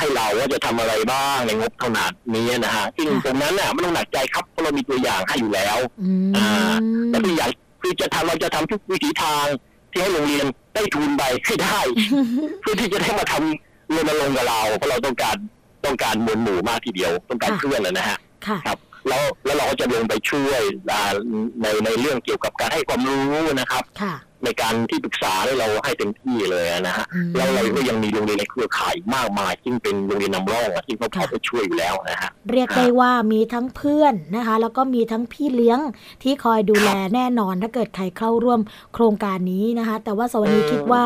[0.00, 5.78] ให้เราว่าจะทำอะไรบ้างในงบเท่านั้นนี้นะฮะซึ่งค่ะตรงนั้นน่ะไม่ต้องหนักใจครับเพราะเรามีตัวอย่างให้อยู่แล้ว
[6.36, 6.74] อ่า
[7.10, 7.50] แล้วตัวอย่าง
[7.82, 9.46] คือจะทำเราจะทำทุกวิถีทาง
[9.92, 11.78] ที่ให้โรงเรียนได้ทุนไปให้ได้
[12.60, 15.36] เพื่อที่จะได้มาทำรณรงค์กับเราเพราะเราต้องการ
[15.84, 20.60] ต้องการมวลหมู่มากทีเดียวต้องการเพื่อนนะนะฮะค่ะครับ แล้วแล้วเราก็จะลงไปช่วย
[21.62, 23.24] ในในเรื่องเกี่ยวกับการให้ความรู้
[23.60, 23.84] นะครับ
[24.44, 35.78] ในการที่ปรึกษาให้เราให้เต็มที่เลยนะฮะอืมแล้วเราก็ยังมีโรงเรียนในเครือข่ายมากมายซึ่งเป็นโรงเรียนนำร่องอะที่เขาเข้าไปช่วยอยู่แล้วนะฮะเรียกได้ว่ามีทั้งเพื่อนนะคะ แล้วก็มีทั้งพี่เลี้ยง
[36.22, 38.60] ที่คอยดูแลแน่นอนถ้าเกิดใครเข้าร่วม
[38.94, 41.04] โครงการนี้นะคะ แต่ว่าสวนีอืมคิดว่า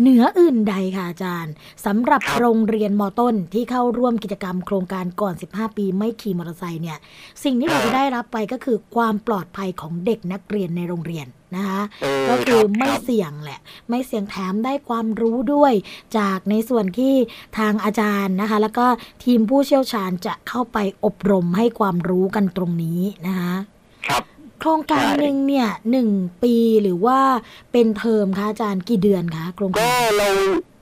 [0.00, 1.52] เหนืออื่นใดค่ะอาจารย์
[1.86, 6.98] สำหรับครับโรงเรียนมต้นที่เข้าร่วมกิจกรรมโครงการก่อน 15 ปีไม่ขี่มอเตอร์ไซค์เนี่ย
[7.44, 15.72] สิ่งที่เราจะได้รับไปก็คือความปลอดภัยของเด็กนักเรียนในโรงเรียน นะคะเออก็คือรับไม่รับเสี่ยงแหละ ไม่เสี่ยงแถมได้ความรู้ด้วย
[16.18, 17.14] จากในส่วนที่
[17.58, 18.86] ทางอาจารย์นะคะ แล้วก็
[19.24, 23.54] ทีมผู้เชี่ยวชาญจะเข้าไปอบรมให้ความรู้กันตรงนี้นะคะ
[24.08, 24.22] ครับ
[24.60, 26.08] โครงการใช่หนึ่งเนี่ยหนึ่ง
[26.42, 27.18] ปีหรือว่า
[27.72, 30.28] เป็นเทอมคะอาจารย์กี่เดือนคะโครงก็การเรา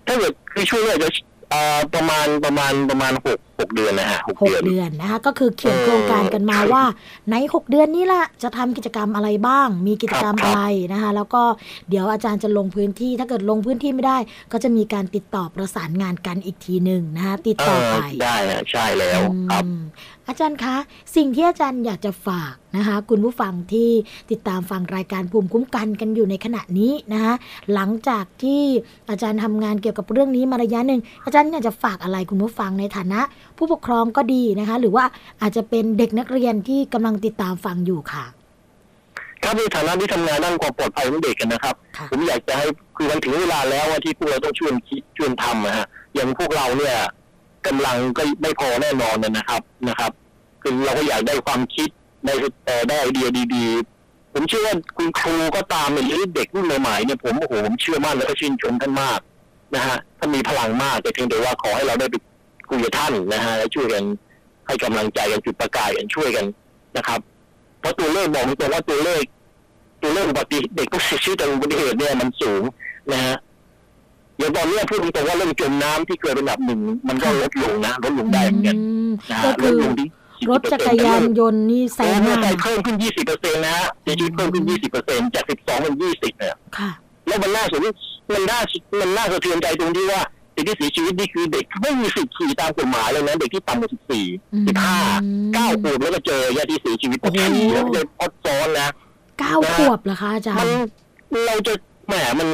[0.06, 1.08] ถ้าเกิดคือช่วงแรกจะ
[1.50, 6.82] เอ่อประมาณประมาณประมาณหก หกเดือนนะฮะหกหกเดือนเดือนนะคะก็คือเขียนเออโครงการกันมาว่า
[7.30, 11.42] ใน6เดือนนี้ละจะทำกิจกรรมอะไรบ้าง มีกิจกรรมครับอะไรนะคะแล้วก็
[11.88, 14.18] เดี๋ยวอาจารย์จะลงพื้นที่ ถ้าเกิดลงพื้นที่ไม่ได้
[14.52, 19.80] ก็จะมีการติดต่อประสานงานกันอีกทีหนึ่งนะคะติดเอต่ออไปได้ฮะใช่แล้วครับอืม
[20.28, 20.76] อาจารย์คะ
[21.16, 23.90] สิ่งที่อาจารย์อยากจะฝากนะคะ คุณผู้ฟังที่
[24.30, 27.34] ติดตามฟังรายการภูมิคุ้มกันกันอยู่ในขณะนี้นะคะ
[27.74, 28.62] หลังจากที่
[29.10, 33.20] อาจารย์ทำงานเกี่ยวกับเรื่องนี้มาระยะหนึ่งอาจารย์อยากจะฝากอะไรคุณผู้ฟังในฐานะ
[33.58, 35.04] ผู้ปกครองก็ดีนะคะ หรือว่า
[35.40, 38.24] อาจจะเป็นเด็กนักเรียนที่กำลังติดตามฟังอยู่ค่ะ
[39.42, 42.66] ครับในฐานะที่ทำงานด้านความปลอดภัยของเด็กกันนะครับค่ะผมอยากจะให้
[42.96, 46.96] คือมันถึงเวลาแล้วว่าที่พวกเราต้องช่วยคิดช่วยทำนะฮะอย่างพวกเราเนี่ย
[47.66, 50.10] กำลังก็ไม่พอแน่นอนนะครับนะครับ
[50.62, 51.88] คือเราก็อยากได้ความคิด
[52.24, 52.34] ได้
[52.66, 59.20] เอ่อได้ไอเดียดีๆ ผมเชื่อว่าคุณครูก็ตามหรือเด็กรุ่นใหม่ๆเนี่ยผมโอ้โหผมเชื่อมั่นและก็ชื่นชมท่านมาก
[59.74, 62.14] นะฮะท่านมีพลังมากแต่เพียงแต่ว่าขอให้เราได้ไป
[62.70, 64.04] คุยกับท่านนะฮะและช่วยกัน
[64.66, 66.46] ให้กำลังใจกันจุดประกายกันช่วยกัน
[66.96, 67.20] นะครับ
[67.80, 69.22] เพราะตัวเลขบอกตรงๆว่าตัวเลข
[70.02, 72.62] ตัวเลขอุบัติเหตุเด็กก็เสียชีวิตจากอุบัติเหตุเนี่ยมันสูง
[73.12, 73.36] นะฮะ
[74.38, 80.08] อย่างตอนเนี้ยพูดตรงๆว่าเรื่องจมน้ำที่เคยเป็นอันดับหนึ่งมันก็ลดลงนะลดลงได้เหมือนกันอืมนะก็ฮะลคืดอลงที่
[80.50, 86.90] รถจักรยานยนต์นี่แซโอ้งหเมื่อน้าใส่เพิ่มขึ้น 20เปอร์เซ็นต์นะฮะเสียชีวิตเพิ่มขึ้น 20เปอร์เซ็นต์จาก 12 เป็น 20 เนี่ย ค่ะ
[87.26, 87.82] แล้วมันน่าสน
[88.32, 88.60] มันน่า
[89.00, 94.64] มันน่าสะเทือนใจตรงที่ว่าเด็กที่เสียชีวิตนี่คือเด็กไม่มีสิทธิ์ขี่ตามกฎหมายเลยนะเด็กที่ต่ำกว่าอืม
[95.54, 98.88] 14 15 9ขวบแล้วก็เจอญาติที่เสียชีวิตเพราะขี่แล้วก็เลยพอดซ้อนนะ
[99.38, 101.72] เก้าขวบเหรอคะอาจารมันย์เราจะ
[102.06, 102.48] แหมมัน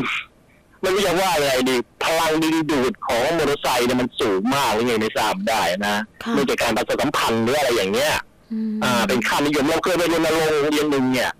[0.85, 8.12] มันไม่จะว่าอะไรดีพลังดึงดูดของมอเตอร์ไซค์เนี่ยมันสูงมากหรือไงไม่ทราบได้นะค่ะเนื่องจากการประชาสัมพันธ์หรืออะไรอย่างเงี้ย
[8.53, 11.31] อืมอ่า เป็นค่านิยมเราเคยไปรณรงค์โรงเรียนหนึ่งเนี่ย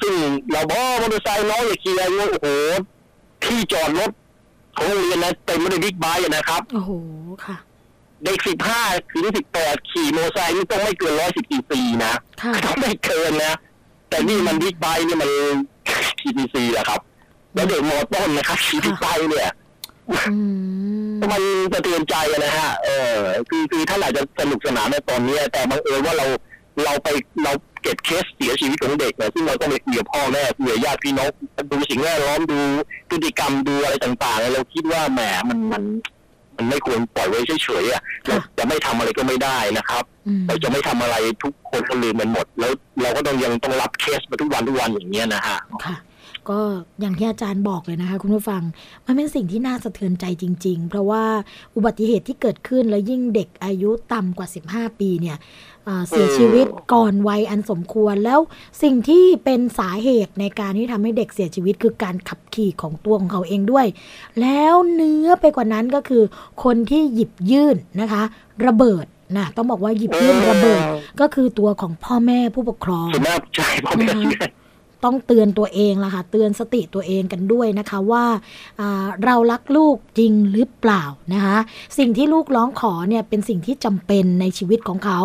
[0.00, 0.14] ซึ่ง
[0.52, 2.48] เราบอกว่ามอเตอร์ไซค์น้องอย่าขี่อะไรเงี้ยโอ้โห
[3.44, 4.10] ที่จอดรถ
[4.76, 6.90] ของโรงเรียนนะเต็มไปด้วยบิ๊กไบค์นะครับ โอ้โห
[7.44, 7.56] ค่ะ
[8.24, 8.82] เด็กสิบห้า
[9.12, 13.54] ถึงสิบแปดขี่มอเตอร์ไซค์นี่ต้องไม่เกินร้อยสิบสี่ซีนะค่ะ ต้องไม่เกินนะ
[14.08, 15.30] แต่นี่มัน big bike นี่มัน
[16.20, 17.00] กี่ซีซีอะครับ
[17.54, 19.50] แล้วเด็กม.ต้นนะครับขี่ big bike เนี่ย
[20.10, 20.36] อื
[21.12, 23.16] ม มันสะเทือนใจนะฮะ เออ
[23.48, 26.26] คือคือท่านอาจจะสนุกสนานในตอนเนี้ยแต่บังเอิญว่าเรา
[26.84, 27.08] เราไป
[27.44, 27.52] เรา
[27.84, 31.28] เก็บเคสเสียชีวิตของเด็กเนี่ยซึ่งเราต้องไปคุยกับพ่อแม่คุยกับญาติพี่น้อง
[31.70, 32.60] ดูสิ่งแวดล้อมดู
[33.10, 35.82] พฤติกรรมดูอะไรต่างๆเราคิดว่าแหมมันมัน
[36.56, 45.94] มันไม่ควรปล่อยไว้เฉยๆอะเราจะไม่ทำอะไรก็ไม่ได้นะครับอืมเราจะไม่ทำอะไรทุกคนก็ลืมมันหมด แล้วเราก็ต้องยังต้องรับเคสมาทุกวันทุกวันอย่างเงี้ยนะฮะค่ะ
[46.50, 46.60] ก็
[47.00, 48.62] อย่างที่อาจารย์บอกเลยนะคะ คุณผู้ฟัง
[49.06, 51.24] มันเป็นสิ่งที่น่าสะเทือนใจจริง ๆ เพราะว่า
[51.76, 55.36] อุบัติเหตุที่เกิดขึ้นแล้วยิ่งเด็กอายุต่ำกว่า 15 ปีเนี่ย
[56.08, 58.40] เสียชีวิตก่อนวัยอันสมควรแล้ว
[58.82, 63.86] สิ่งที่เป็นสาเหตุในการที่ทำให้เด็กเสียชีวิตคือการขับขี่ของตัวของเขาเองด้วย
[64.40, 66.22] แล้วเนื้อไปกว่านั้นก็คือ
[66.64, 68.22] คนที่หยิบยื่นนะคะ
[68.66, 69.04] ระเบิด
[69.36, 70.82] นะต้องบอกว่าหยิบยื่นระเบิด
[71.20, 74.06] ก็คือตัวของพ่อแม่ผู้ปกครองส่วนมากใช่พ่อแม่
[75.04, 78.24] ต้องเตือนตัวเองละค่ะ เตือนสติตัวเองกันด้วยนะคะว่า
[78.80, 81.02] อ่าเรารักลูกจริงหรือเปล่า
[81.34, 81.56] นะคะ
[81.98, 85.20] สิ่งที่ลูกร้องขอเนี่ยเป็นสิ่งที่จำเป็นในชีวิตของเขา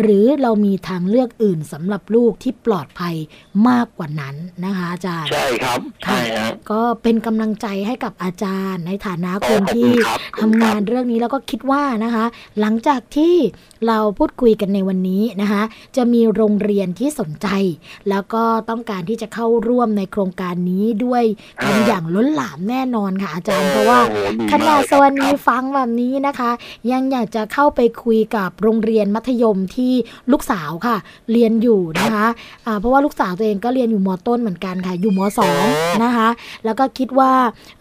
[0.00, 3.14] หรือเรามีทางเลือกอื่นสำหรับลูกที่ปลอดภัย
[3.68, 12.24] มากกว่านั้นนะคะอาจารย์ ใช่ครับใช่ฮะก็เป็นกำลังใจให้กับอาจารย์ในฐานะอ๋อคนขอบคุณที่ครับขอบคุณทำงานครับเรื่องนี้แล้วก็คิดว่านะคะ
[12.60, 13.34] หลังจากที่
[13.86, 15.62] เราพูดคุยกันในวันนี้นะคะ
[15.96, 17.48] จะมีโรงเรียนที่สนใจ
[18.08, 21.24] แล้วก็ต้องการที่จะเข้าร่วมในโครงการนี้ด้วย
[21.62, 26.50] กันอย่างล้นหลามแน่นอนค่ะอาจารย์ เพราะว่าโอ้โหดีขนาดมกเลยสครับวันนี้ครับฟังแบบนี้นะคะ
[26.92, 29.92] ยังอยากจะเข้าไปคุยกับโรงเรียนมัธยมที่
[30.32, 30.96] ลูกสาวค่ะ
[31.32, 32.26] เรียนอยู่นะคะ
[32.66, 35.64] อ่าเพราะว่าลูกสาวตัวเองก็เรียนอยู่มต้นเหมือนกันค่ะ อยู่มสอง
[36.04, 36.28] นะคะ
[36.64, 37.32] แล้วก็คิดว่า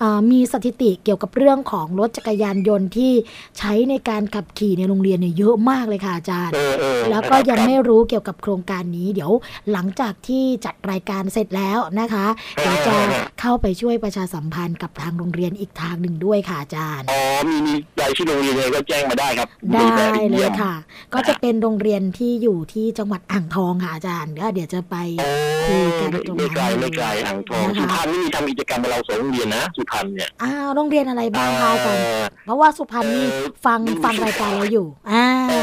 [0.02, 3.12] อ่ามีสถิติเกี่ยวกับเรื่องของรถจักรยานยนต์ที่
[3.58, 9.32] ใช้ในการขับขี่ในโรงเรียนเนี่ยเยอะมากเลยค่ะอาจารย์เออเออแล้วก็ยังครับไม่รู้เกี่ยวกับโครงการนี้ เดี๋ยว
[9.72, 12.26] หลังจากที่จัดรายการเสร็จแล้วนะคะ
[12.62, 12.96] เดี๋ยวจะ
[13.42, 20.08] เข้าไปช่วยประชาสัมพันธ์กับทางโรงเรียนอีกทางหนึ่งด้วยค่ะอาจารย์อ๋อมีมีรายชื่อโรงเรียนเลยก็แจ้งมาได้ครับ ได้เลย
[20.40, 20.74] ยี่มค่ะ
[21.14, 35.54] ก็จะเป็นโรงเรียนที่อยู่ที่จังหวัดอ่างทองค่ะอาจารย์ก็เดี๋ยวจะไปโอ้คุยกันตรงนั้นไม่ไกลไม่ไกลอ่างทองนะคะสุพรรณนี่มีทำกิจกรรมกับเราสองโรงเรียนนะสุพรรณเนี่ยอ้าวโรงเรียนอะไรบ้างคะอาจารย์เอ่อเพราะว่าสุพรรณนี่เอ่อฟังฟังรายการเราอยู่อ่าเอ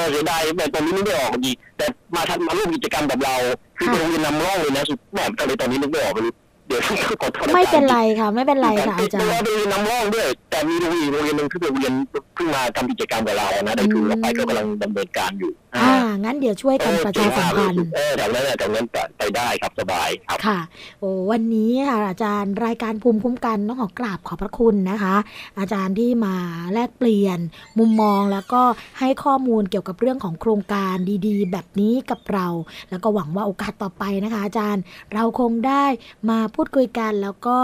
[0.00, 3.36] อเสียดายแต่ตอนนี้นึกไม่ออกดีแต่มาทำมาร่วมกิจกรรมกับเรา
[3.78, 6.32] คือค่ะเป็นโรงเรียนนำร่องเลยนะสุดแหมทำไมตอนนี้นึกไม่ออกไม่รู้
[6.68, 6.80] เดี๋ยว
[7.22, 11.94] ขอโทษไม่เป็นไรค่ะ ไม่เป็นไรค่ะอาจารแต่ย์ว่าเป็นโรงเรียนนำร่องด้วย แต่มีโรงเรียนโรงเรียนหนึ่งที่เป็นโรงเรียน
[12.34, 18.86] เพิ่งมาทำกิจกรรมกับเรานะได้ทุนเราไปก็กำลังดำเนินการอยู่ อ่า งั้นเดี๋ยวช่วยกันประชาสัมพันธ์เออแถวนั้นน่ะแถวนั้น
[19.18, 20.58] ไปได้ครับสบายครับค่ะ
[21.00, 25.14] โอ้วันนี้ค่ะอาจารย์รายการภูมิคุ้มกันต้องขอกราบขอบพระคุณนะคะ
[25.58, 26.34] อาจารย์ที่มา
[26.72, 27.38] แลกเปลี่ยน
[27.78, 28.62] มุมมองแล้วก็
[29.00, 30.94] ให้ข้อมูลเกี่ยวกับเรื่องของโครงการ
[31.26, 32.46] ดีๆ แบบนี้กับเรา
[32.90, 34.82] แล้วก็หวังว่าโอกาสต่อไปนะคะ อาจารย์
[35.14, 35.84] เราคงได้
[36.30, 37.56] มาพูดคุยกัน แล้วก็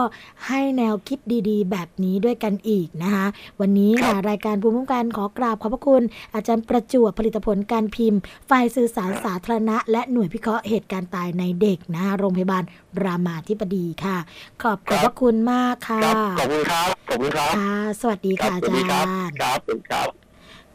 [0.47, 3.27] ให้แนวคิดดีๆ แบบนี้ด้วยกันอีกนะคะ
[3.61, 6.03] วันนี้ค่ะรายการภูมิคุ้มกันขอกราบขอบพระคุณ
[6.35, 12.65] อาจารย์ประจวบผลิตผลการพิมพ์ ฝ่ายสื่อสารสาธารณะ และหน่วยพิเคราะห์เหตุการณ์ตายในเด็กนะคะโรงพยาบาล
[13.03, 14.19] รามาธิบดีค่ะ
[14.63, 19.61] ขอบขอบพระคุณมากค่ะครับขอบคุณครับ ขอบคุณครับค่ะสวัสดีค่ะสอาวัสจาดีครับรย์ครับ
[19.91, 20.23] ครับ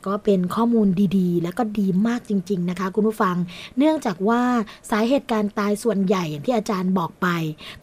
[0.08, 0.88] ก็เป็นข้อมูล
[1.18, 3.36] ดีๆ และก็ดีมากจริง ๆ นะคะ คุณผู้ฟัง
[3.78, 4.42] เนื่องจากว่า
[4.92, 7.28] สาเหตุการตายส่วนใหญ่อย่างที่อาจารย์บอกไป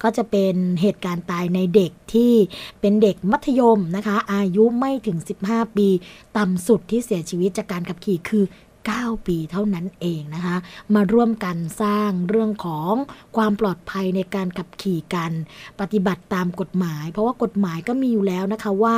[0.02, 2.32] ก็จะเป็นเหตุการณ์ตายในเด็กที่
[2.80, 5.88] เป็นเด็กมัธยมนะคะ อายุไม่ถึง 15 ปี
[6.36, 8.44] ต่ำสุดที่เสียชีวิตจากการขับขี่คือ
[8.92, 10.56] 9 ปีเท่านั้นเองนะคะ
[10.94, 12.92] มาร่วมกันสร้างเรื่องของ
[13.36, 15.32] ความปลอดภัยในการขับขี่กัน
[15.80, 18.96] ปฏิบัติตามกฎหมาย เพราะว่ากฎหมายก็มีอยู่แล้วนะคะว่า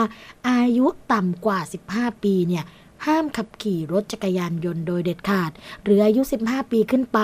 [0.48, 1.58] อายุต่ำกว่า
[1.92, 2.64] 15 ปีเนี่ย
[3.06, 5.50] ห้ามขับขี่รถจักรยานยนต์โดยเด็ดขาด
[5.84, 7.18] หรืออายุ 15 ปีขึ้นไป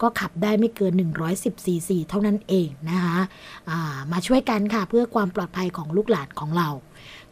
[0.00, 0.92] ก็ขับได้ไม่เกิน
[1.28, 6.68] 110ซีซีเท่านั้นเองนะคะามาช่วยกันค่ะเพื่อความปลอดภัยของลูกหลานของเรา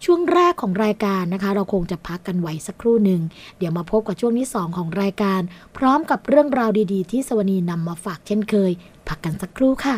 [0.05, 3.21] ช่วงแรกของรายการนะคะ เราคงจะพักกันไว้สักครู่หนึ่ง
[3.59, 5.41] เดี๋ยวมาพบกับช่วงที่ 2 ของรายการ
[5.77, 8.73] พร้อมกับเรื่องราวดีๆ ที่สวนีนำมาฝากเช่นเคย
[9.09, 9.97] พักกันสักครู่ค่ะ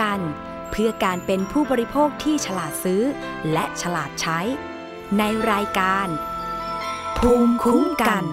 [0.00, 0.20] กัน
[0.70, 3.02] เพื่อการเป็นผู้บริโภคที่ฉลาดซื้อ
[3.52, 4.40] และฉลาดใช้
[5.18, 6.08] ในรายการ
[7.18, 8.24] ภูมิคุ้มกัน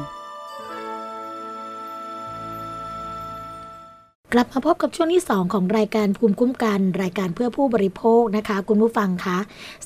[4.35, 9.37] กลับมาพบกับช่วงที่ 2 ของรายการภูมิคุ้มกัน รายการเพื่อผู้บริโภคนะคะ คุณผู้ฟังคะ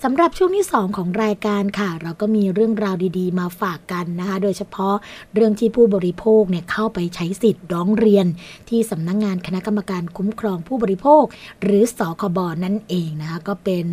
[0.03, 4.95] สำหรับช่วงที่ 2 ของรายการค่ะ เราก็มีเรื่องราวดีๆ มาฝากกันนะคะ โดยเฉพาะ
[5.33, 8.25] เรื่องที่ผู้บริโภคเนี่ยเข้าไปใช้สิทธิ์ร้องเรียน
[8.69, 11.23] ที่สำนักงงานคณะกรรมการคุ้มครองผู้บริโภค
[11.63, 13.85] หรือสคบนั่นเองนะคะก็เป็น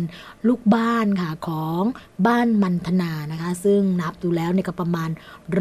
[0.47, 1.81] ลูกบ้านค่ะของ
[2.27, 5.09] บ้านมันธนานะคะ ซึ่งนับดูแล้วเนี่ยก็ประมาณ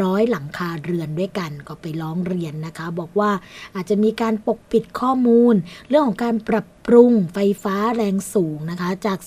[0.00, 3.30] ร้อยหลังคาเรือนด้วยกันก็ไปร้องเรียนนะคะ บอกว่า
[3.74, 5.54] อาจจะมีการปกปิดข้อมูล
[5.88, 9.18] เรื่องของการปรับปรุงไฟฟ้าแรงสูงนะคะ จาก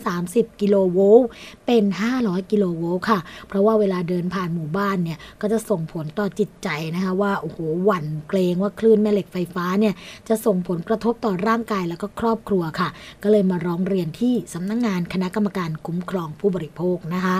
[0.00, 1.28] 230 กิโลโวลต์
[1.66, 1.84] เป็น
[2.18, 9.94] 500 กิโลโวลต์ค่ะ เพราะว่าเวลาเดินผ่านหมู่บ้านเนี่ย ก็จะส่งผลต่อจิตใจนะคะ ว่า โอ้โห หวั่นเกรงว่าคลื่นแม่เหล็กไฟฟ้าเนี่ย
[10.28, 12.88] จะส่งผลกระทบต่อร่างกายแล้วก็ครอบครัวค่ะ
[13.22, 17.36] ก็เลยมาร้องเรียนที่สำนักงงานคณะกรรมการคุ้มครองผู้บริโภคนะคะ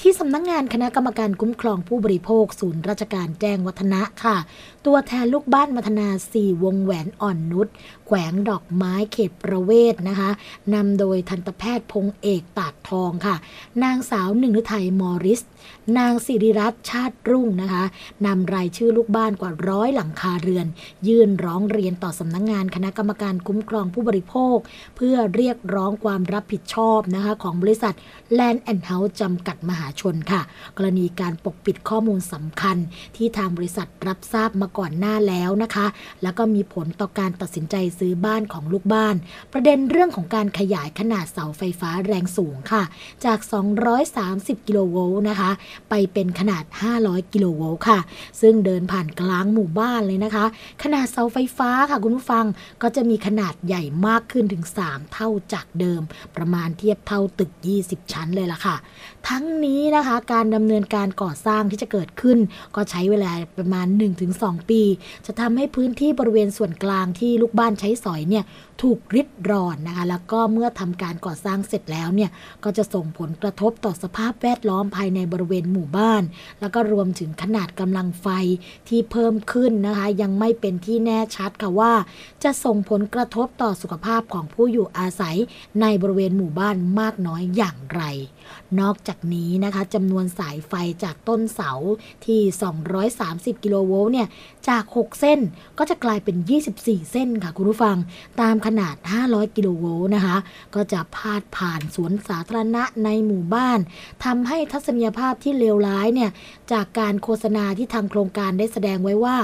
[0.00, 4.36] ที่สำนักงงานคณะกรรมการคุ้มครองผู้บริโภค ศูนย์ราชการแจ้งวัฒนะค่ะ
[4.86, 7.68] ตัวแทนลูกบ้านมัทนาสี่วงแหวนอ่อนนุช
[8.06, 10.30] แขวงดอกไม้เขตประเวศนะคะ
[10.74, 13.36] นำโดยทันตแพทย์พงเอกปากทองค่ะ
[13.82, 15.40] นางสาวหนึ่งฤทัยมอริส
[15.98, 17.84] นางสิริรัตน์ชาติรุ่งนะคะ
[18.26, 20.66] นำรายชื่อลูกบ้านกว่าร้อยหลังคาเรือน
[21.08, 24.56] ยื่นร้องเรียนต่อสำนักงงานคณะกรรมการคุ้มครองผู้บริโภค
[24.96, 27.94] เพื่อเรียกร้องความรับผิดชอบนะคะของบริษัท
[28.38, 30.40] Land and House จำกัดมหาชนค่ะ
[30.76, 32.76] กรณีการปกปิดข้อมูลสำคัญ
[33.16, 35.86] ที่ทางบริษัทรับทราบมาก่อนหน้าแล้วนะคะ
[36.22, 39.14] แล้วก็มีผลต่อการตัดสินใจซื้อบ้านของลูกบ้าน
[39.52, 42.82] ประเด็นเรื่องของการขยายขนาดเสาไฟฟ้าแรงสูงค่ะ
[43.24, 43.38] จาก
[44.02, 45.50] 230 กิโลโวลต์นะคะ
[45.88, 46.64] ไปเป็นขนาด
[46.98, 47.98] 500 กิโลโวลต์ค่ะ
[48.40, 50.44] ซึ่งเดินผ่านกลางหมู่บ้านเลยนะคะ
[50.82, 52.44] ขนาดเสาไฟฟ้าค่ะคุณผู้ฟัง
[52.82, 56.02] ก็จะมีขนาดใหญ่มากขึ้นถึง 3 เท่าจากเดิม
[56.36, 57.50] ประมาณเทียบเท่าตึก
[57.82, 58.76] 20 ชั้นเลยล่ะค่ะ
[59.28, 62.38] ทั้งนี้นะคะการดำเนินการก่อสร้างที่จะเกิดขึ้น
[62.74, 63.86] ก็ใช้เวลาประมาณ
[64.28, 64.82] 1-2 ปี
[65.26, 68.44] จะทำให้พื้นที่บริเวณส่วนกลางที่ลูกบ้านใช้สอยเนี่ย
[68.82, 72.30] ถูกริดรอนนะคะแล้วก็เมื่อทำการก่อสร้างเสร็จแล้วเนี่ย
[72.64, 76.22] ก็จะส่งผลกระทบต่อสภาพแวดล้อมภายในบริเวณหมู่บ้าน
[76.60, 78.26] แล้วก็รวมถึงขนาดกำลังไฟ
[78.88, 81.92] ที่เพิ่มขึ้นนะคะ ยังไม่เป็นที่แน่ชัดค่ะว่า
[82.44, 85.36] จะส่งผลกระทบต่อสุขภาพของผู้อยู่อาศัย
[85.80, 88.02] ในบริเวณหมู่บ้านมากน้อยอย่างไร
[88.80, 90.72] นอกจากนี้นะคะจำนวนสายไฟ
[91.04, 91.72] จากต้นเสา
[92.26, 92.40] ที่
[93.02, 94.28] 230 กิโลโวลต์เนี่ย
[94.68, 95.40] จาก 6 เส้น
[95.78, 96.36] ก็จะกลายเป็น
[96.74, 97.96] 24 เส้นค่ะคุณผู้ฟัง
[98.40, 98.96] ตามขนาด
[99.26, 100.36] 500 กิโลโวลต์นะคะ
[100.74, 103.78] ก็จะพาดผ่านสวนสาธารณะในหมู่บ้าน
[104.24, 106.30] ทำให้ทัศนียภาพที่เลวร้ายเนี่ย
[106.72, 109.36] จากการโฆษณาที่ทางโครงการได้แสดงไว้ว่า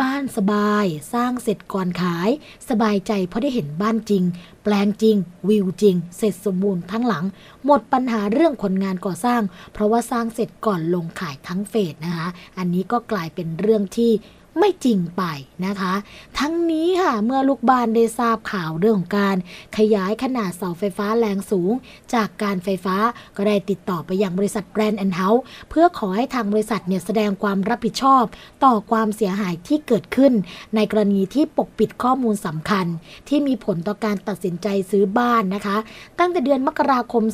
[0.00, 2.30] บ้านสบายสร้างเสร็จก่อนขาย
[2.68, 4.24] สบายใจเพราะได้เห็นบ้านจริง
[4.62, 5.16] แปลงจริง
[5.48, 7.24] วิวจริง เสร็จสมบูรณ์ทั้งหลัง
[7.64, 12.28] หมดปัญหาเรื่องคนงานก่อสร้าง เพราะว่าสร้างเสร็จก่อนลงขายทั้งเฟสนะคะ
[12.58, 14.10] อันนี้ก็กลายเป็นเรื่องที่
[14.58, 15.22] ไม่จริงไป
[15.66, 15.94] นะคะ
[16.38, 19.36] ทั้งนี้ค่ะ เมื่อลูกบ้านได้ทราบข่าวเรื่องของการ
[19.76, 21.72] ขยายขนาดเสาไฟฟ้าแรงสูง
[22.14, 22.96] จากการไฟฟ้า
[23.36, 28.24] ก็ได้ติดต่อไปยังบริษัทแบรนด์แอนเฮาส์เพื่อขอให้ทางบริษัทเนี่ยแสดงความรับผิดชอบ
[28.64, 30.32] ต่อความเสียหายที่เกิดขึ้น
[30.74, 32.86] ในกรณีที่ปกปิดข้อมูลสำคัญ
[33.28, 35.76] ที่มีผลต่อการตัดสินใจซื้อบ้านนะคะ
[36.18, 37.24] ตั้งแต่เดือนมกราคม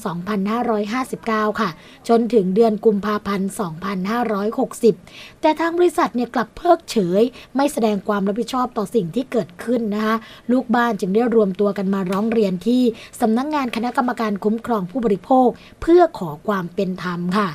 [0.74, 1.70] 2559 ค่ะ
[2.08, 3.50] จนถึงเดือนกุมภาพันธ์
[4.70, 7.09] 2560 แต่ทางบริษัทเนี่ยกลับเพิกเฉย
[7.56, 10.16] ไม่แสดงความรับผิดชอบต่อสิ่งที่เกิดขึ้นนะคะ
[10.52, 12.82] ลูกบ้านจึงได้รวมตัวกันมาร้องเรียนที่
[13.20, 15.48] สำนักงงานคณะกรรมการคุ้มครองผู้บริโภค
[15.82, 17.48] เพื่อขอความเป็นธรรมค่ะ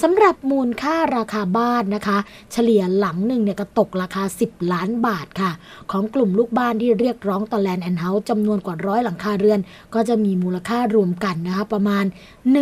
[0.00, 2.18] สำหรับมูลค่าราคาบ้านนะคะ
[2.52, 5.50] เฉลี่ยหลังหนึ่งเนี่ยก็ตกราคา 10 ล้านบาทค่ะ
[5.90, 9.60] ของกลุ่มลูกบ้านที่เรียกร้องต่อ Land and Houses จำนวนกว่าร้อยหลังคาเรือน
[9.94, 12.04] ก็จะมีมูลค่ารวมกันนะคะประมาณ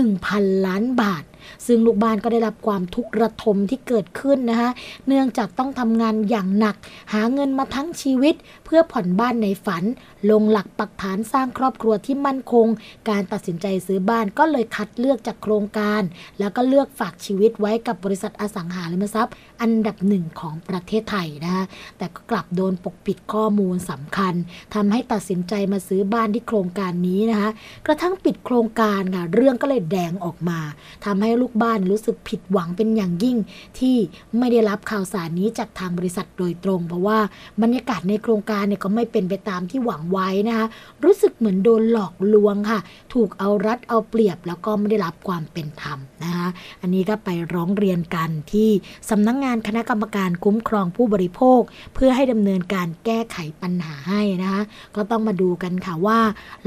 [0.05, 1.25] 1,000 ล้านบาท
[1.67, 4.71] ซึ่งลูกบ้านก็ได้รับความทุกข์ระทมที่เกิดขึ้นนะคะ
[5.07, 6.77] เนื่องจากต้องทำงานอย่างหนัก
[7.13, 8.35] หาเงินมาทั้งชีวิต
[8.65, 9.85] เพื่อผ่อนบ้านในฝัน
[10.31, 12.67] ลงหลักปักฐานสร้างครอบครัวที่มั่นคง
[13.09, 16.03] การตัดสินใจซื้อบ้านก็เลยคัดเลือกจากโครงการ
[16.39, 19.35] แล้วก็เลือกฝฝากชีวิตไว้กับบริษัทอสังหาริมทรัพย์
[19.65, 21.65] อันดับหนึ่งของประเทศไทยนะคะ
[21.99, 24.35] แต่ก็กลับโดนปกปิดข้อมูลสำคัญ
[24.75, 27.51] ทำให้ตัดสินใจมาซื้อบ้านที่โครงการนี้นะคะ
[27.87, 30.61] กระทั่งปิดโครงการค่ะเรื่องก็เลยแดงออกมา
[31.05, 33.37] ทำให้ลูกบ้านรู้สึกผิดหวังเป็นอย่างยิ่ง
[33.79, 33.97] ที่
[34.39, 37.19] ไม่ได้รับข่าวสารนี้จากทางบริษัทโดยตรง เพราะว่า
[37.63, 40.67] บรรยากาศในโครงการเนี่ยก็ไม่เป็นไปตามที่หวังไว้นะคะ
[41.05, 42.81] รู้สึกเหมือนโดนหลอกลวงค่ะ
[43.15, 46.49] ถูกเอารัดเอาเปรียบแล้วก็ไม่ได้รับความเป็นธรรมนะคะ
[46.83, 48.71] อันนี้ก็ไปร้องเรียนกันที่
[49.11, 51.61] สำนักงงานคณะกรรมการคุ้มครองผู้บริโภค
[51.95, 54.63] เพื่อให้ดำเนินการแก้ไขปัญหาให้นะคะ
[54.97, 56.21] ก็ต้องมาดูกันค่ะว่า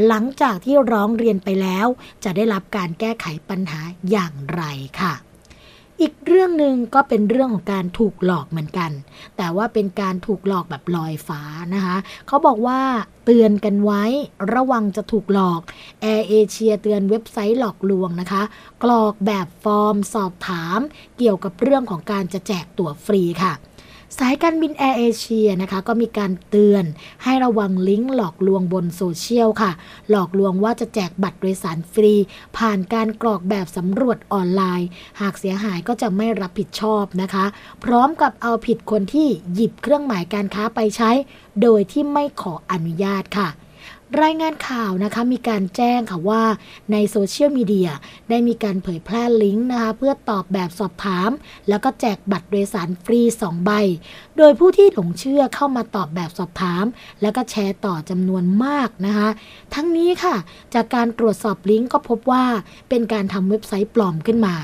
[0.07, 1.87] หลังจากที่ร้องเรียนไปแล้ว
[2.23, 3.81] จะได้รับการแก้ไขปัญหา
[4.11, 4.63] อย่างไร
[5.01, 5.13] ค่ะ
[6.01, 8.91] อีกเรื่องหนึ่งก็เป็นเรื่องของการถูกหลอกเหมือนกัน
[9.37, 11.41] แต่ว่าเป็นการถูกหลอกแบบลอยฟ้า
[11.73, 12.79] นะคะ เขาบอกว่า
[13.25, 14.03] เตือนกันไว้
[14.53, 15.61] ระวังจะถูกหลอก
[16.01, 18.43] แอร์เอเชียเตือนเว็บไซต์หลอกลวงนะคะ
[18.83, 20.79] กรอกแบบฟอร์มสอบถาม
[21.17, 23.53] เกี่ยวกับเรื่องของการจะแจกตั๋วฟรีค่ะ
[24.15, 26.85] สายการบินแอร์เอเชียนะคะก็มีการเตือน
[27.23, 29.71] ให้ระวังลิงก์หลอกลวงบนโซเชียลค่ะ
[30.09, 32.13] หลอกลวงว่าจะแจกบัตรโดยสารฟรี
[32.57, 34.87] ผ่านการกรอกแบบสำรวจออนไลน์
[35.21, 37.45] หากเสียหายก็จะไม่รับผิดชอบนะคะ
[37.83, 41.11] พร้อมกับเอาผิดคนที่หยิบเครื่องหมายการค้าไปใช้
[41.61, 43.49] โดยที่ไม่ขออนุญาตค่ะ
[44.23, 46.43] รายงานข่าวนะคะมีการแจ้งค่ะว่า
[46.91, 47.89] ในโซเชียลมีเดีย
[48.29, 51.29] ได้มีการเผยแพร่ลิงก์นะคะเพื่อตอบแบบสอบถาม
[51.69, 53.71] แล้วก็แจกบัตรโดยสารฟรี 2 ใบ
[54.37, 56.85] โดยผู้ที่หลงเชื่อเข้ามาตอบแบบสอบถาม
[57.21, 59.29] แล้วก็แชร์ต่อจำนวนมากนะคะ
[59.73, 60.35] ทั้งนี้ค่ะ
[60.73, 62.45] จากการตรวจสอบลิงก์ก็พบว่า
[62.89, 64.55] เป็นการทำเว็บไซต์ปลอมขึ้นมา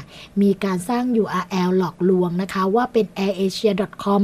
[0.41, 4.22] มีการสร้าง URL หลอกลวงนะคะ ว่าเป็น airasia.com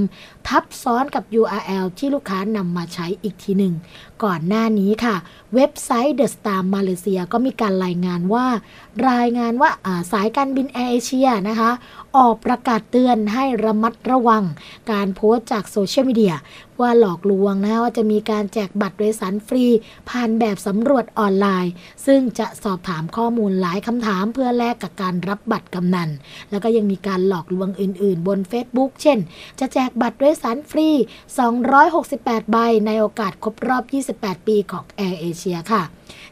[0.48, 3.74] ทับซ้อนกับ URL ที่ลูกค้านำมาใช้อีกทีหนึ่ง
[4.24, 5.09] ก่อนหน้านี้ค่ะ
[5.56, 8.46] เว็บไซต์ The Star มาเลเซียก็มีการรายงานว่า
[9.10, 11.72] รายงานว่าาสายการบินแอร์เอเชียนะคะ
[12.18, 14.44] ออกประกาศเตือนให้ระมัดระวัง
[14.92, 16.36] การโพสต์จากโซเชียลมีเดีย
[16.82, 19.66] ว่าหลอกลวงนะว่าจะมีการแจกบัตรโดยสารฟรี
[20.10, 21.74] ผ่านแบบสำรวจออนไลน์
[22.06, 26.10] ซึ่งจะสอบถามข้อมูลหลายคำถามเพื่อแลกกับการรับบัตรกำนัน
[26.52, 29.18] แล้วก็ยังมีการหลอกลวงอื่น ๆ บน Facebook เช่น
[29.60, 30.90] จะแจกบัตรโดยสารฟรี
[31.72, 33.84] 268 ใบในโอกาสครบรอบ
[34.16, 35.84] 28 ปีของ Air Asia ค่ะ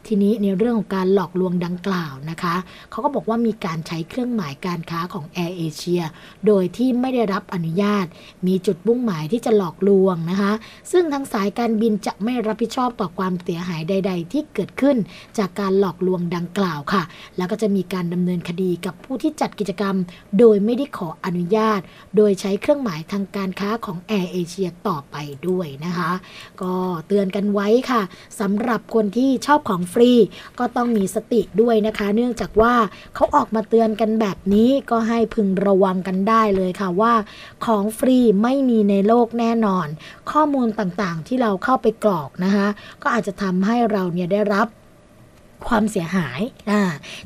[0.06, 2.54] ทีนี้ในเรื่องของการหลอกลวงดังกล่าวนะคะ
[2.90, 6.02] เขาก็บอกว่ามีการใช้เครื่องหมายการค้าของ Air Asia
[6.46, 8.06] โดยที่ไม่ได้รับอนุญาต
[8.46, 10.37] มีจุดมุ่งหมายที่จะหลอกลวงนะคะ
[10.92, 14.96] ซึ่งทางสายการบินจะไม่รับผิดชอบต่อความเสียหายใด ๆ ที่เกิดขึ้น
[15.38, 17.02] จากการหลอกลวงดังกล่าวค่ะ
[17.36, 19.96] แล้วก็จะมีการดำเนินคดีกับผู้ที่จัดกิจกรรม
[20.38, 21.80] โดยไม่ได้ขออนุญาต
[22.16, 25.16] โดยใช้เครื่องหมายทางการค้าของ Air Asia ต่อไป
[25.48, 26.10] ด้วยนะคะ
[26.62, 26.74] ก็
[27.06, 28.02] เตือนกันไว้ค่ะ
[28.40, 30.12] สำหรับคนที่ชอบของฟรี
[30.58, 32.74] ก็ต้องมีสติด้วยนะคะ เนื่องจากว่า
[33.14, 37.14] เขาออกมาเตือนกันแบบนี้ก็ให้พึงระวังกันได้เลยค่ะว่า
[37.66, 39.86] ของฟรีไม่มีในโลกแน่นอน
[40.32, 42.68] ข้อมูลต่างๆ ที่เราเข้าไปกรอกนะคะ
[43.02, 44.68] ก็อาจจะทำให้เราเนี่ยได้รับ
[45.68, 46.82] ความเสียหายอ่า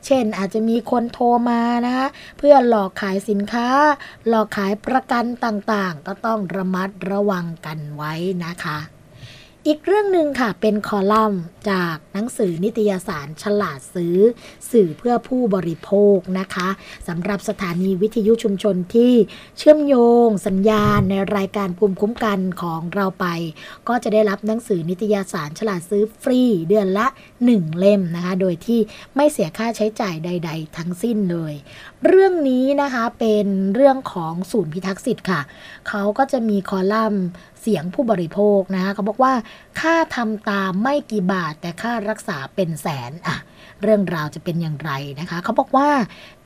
[0.06, 2.06] เช่นอาจจะมีคนโทรมานะคะ
[2.38, 3.68] เพื่อหลอกขายสินค้า
[4.28, 8.12] หลอกขายประกันต่างๆ ก็ต้องระมัดระวังกันไว้
[8.44, 8.78] นะคะ
[9.68, 14.16] อีกเรื่องหนึ่งค่ะเป็นคอลัมน์จากหนังสือนิตยสารฉลาดซื้อ
[14.70, 16.68] สื่อเพื่อผู้บริโภคนะคะ
[17.08, 19.14] สำหรับสถานีวิทยุชุมชนที่
[19.58, 19.94] เชื่อมโย
[20.26, 23.26] ง สัญญาณในรายการภูมิคุ้มกันของเราไป
[23.88, 27.06] ก็จะได้รับหนังสือนิตยสารฉลาดซื้อฟรีเดือนละ
[27.42, 28.80] 1 เล่มนะคะ โดยที่
[29.16, 31.54] ไม่เสียค่าใช้จ่ายใด ๆ ทั้งสิ้นเลย
[32.06, 35.40] เรื่องนี้นะคะเป็นเรื่องของศูนย์พิทักษ์สิทธิ์ค่ะ
[35.88, 37.24] เขาก็จะมีคอลัมน์
[37.62, 39.32] เสียงผู้บริโภคนะคะเขาบอกว่า
[39.80, 43.38] ค่าทำตามไม่กี่บาทแต่ค่ารักษาเป็นแสนอะ
[43.82, 44.90] เรื่องราวจะเป็นอย่างไร
[45.20, 45.88] นะคะ เขาบอกว่า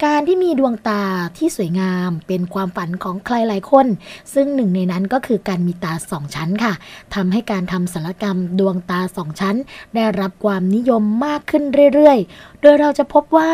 [0.05, 1.03] การที่มีดวงตา
[1.36, 3.86] ที่สวยงามเป็นความฝันของใครหลายคน
[4.34, 6.72] ซึ่งหนึ่งในนั้นก็คือการมีตาสองชั้นค่ะ
[7.14, 9.57] ทำให้การทำศัลยกรรมดวงตาสองชั้น
[9.94, 13.51] ได้รับความนิยมมากขึ้นเรื่อยๆ โดยเราจะพบว่า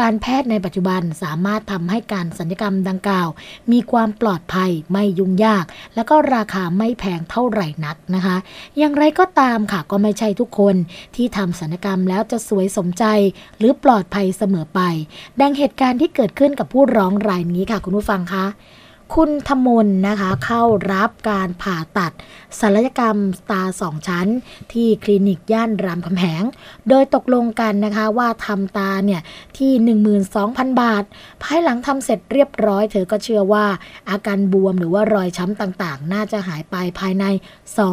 [0.00, 3.28] การแพทย์ในปัจจุบันสามารถทำให้การศัลยกรรมดังกล่าว
[3.72, 5.64] มีความปลอดภัยไม่ยุ่งยาก
[5.94, 8.36] และก็ราคาไม่แพงเท่าไหร่นักนะคะ
[8.78, 10.76] อย่างไรก็ตามค่ะก็ไม่ใช่ทุกคน
[11.16, 13.04] ที่ทำศัลยกรรมแล้วจะสวยสมใจ
[13.58, 14.80] หรือปลอดภัยเสมอไป
[15.40, 18.44] ดังเหตุการณ์การที่เกิดขึ้นกับผู้ร้องรายนี้ค่ะ คุณผู้ฟังคะ
[19.14, 20.62] คุณธมนนะคะ เข้า
[20.92, 22.12] รับการผ่าตัด
[22.60, 23.16] ศัลยกรรม
[23.50, 24.26] ตาสองชั้น
[24.72, 26.42] ที่คลินิกย่านรามคำแหง
[26.88, 29.20] โดยตกลงกันนะคะว่าทำตาเนี่ย
[29.58, 29.72] ที่
[30.26, 31.04] 12,000 บาท
[31.42, 33.66] ภายหลังทำเสร็จเรียบร้อย เธอก็เชื่อว่า
[34.10, 37.24] อาการบวมหรือว่ารอยช้ำต่างๆ น่าจะหายไปภายใน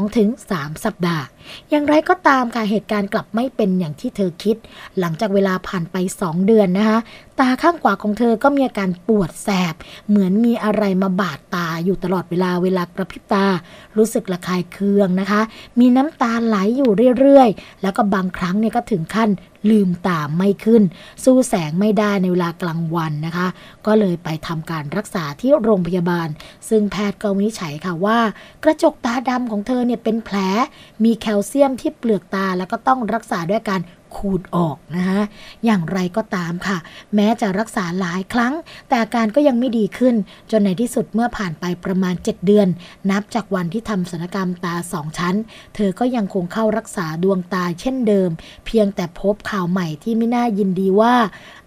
[0.10, 1.26] 2-3 สัปดาห์
[1.70, 4.58] อย่างไรก็ตามค่ะเหตุการณ์กลับไม่เป็นอย่างที่เธอคิด
[5.00, 7.00] หลังจากเวลาผ่านไป 2 เดือนนะคะ
[7.40, 9.76] ตาข้างขวาของเธอก็มีอาการปวดแสบ
[10.10, 13.46] เหมือนมีอะไรมาบาดตาอยู่ตลอดเวลาเวลากระพริบตา
[13.98, 15.42] รู้สึกระคายเคืองนะคะ
[15.80, 19.30] มีน้ำตาไหลอยู่เรื่อยๆ แล้วก็บางครั้งเนี่ยก็ถึงขั้น
[19.70, 20.84] ลืมตาไม่ขึ้น
[21.24, 23.48] สู้แสงไม่ได้ในเวลากลางวันนะคะ
[23.86, 26.28] ก็เลยไปทำการรักษาที่โรงพยาบาล
[26.70, 28.20] ซึ่งแพทย์ก็วินิจฉัยค่ะว่า
[28.64, 30.38] กระจกตาดำของเธอเนี่ยเป็นแผล
[31.04, 33.82] มีแคลเซียมที่เปลือกตาแล้วก็ต้องรักษาด้วยการ
[34.18, 35.22] ขูดออกนะคะ
[35.66, 36.78] อย่างไรก็ตามค่ะ
[37.16, 38.54] แม้จะรักษาหลายครั้ง
[38.88, 40.16] แต่อาการก็ยังไม่ดีขึ้น
[40.52, 42.68] จนในที่สุดเมื่อผ่านไปประมาณ 7 เดือน
[43.12, 45.36] นับจากวันที่ทำศัลยกรรมตาสองชั้น
[45.76, 48.30] เธอก็ยังคงเข้ารักษาดวงตาเช่นเดิม
[48.66, 51.16] เพียงแต่พบข่าวใหม่ที่ไม่น่ายินดีว่า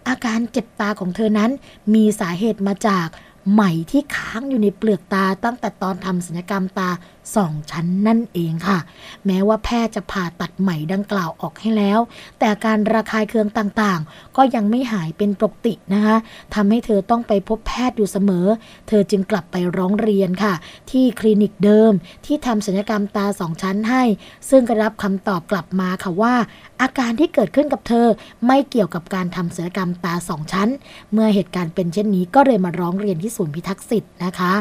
[0.07, 1.51] อาการเจ็บตาของเธอนั้น
[1.93, 3.07] มีสาเหตุมาจาก
[3.53, 6.89] ไหมที่ค้างอยู่ในเปลือกตาตั้งแต่ตอนทำศัลยกรรมตา
[7.35, 8.79] สองชั้นนั่นเองค่ะ
[9.25, 11.99] แม้ว่าแพทย์จะผ่าตัดไหม่ดังกล่าวออกให้แล้ว
[12.39, 16.17] แต่การระคายเคืองต่างๆ ก็ยังไม่หายเป็นปกตินะคะ
[16.55, 18.47] ทำให้เธอต้องไปพบแพทย์อยู่เสมอ
[18.87, 20.53] เธอจึงกลับไปร้องเรียนค่ะ
[20.91, 21.91] ที่คลินิกเดิม
[22.25, 24.03] ที่ทำศัลยกรรมตาสองชั้นให้
[24.49, 26.35] ซึ่งก็รับคำตอบกลับมาค่ะว่า
[26.81, 28.07] อาการที่เกิดขึ้นกับเธอ
[28.47, 30.69] ไม่เกี่ยวกับการทำศัลยกรรมตาสองชั้น
[31.13, 34.53] เมื่อเหตุการณ์เป็นเช่นนี้ก็เลยมาร้องเรียนที่ศูนย์พิทักษ์สิทธิ์นะคะ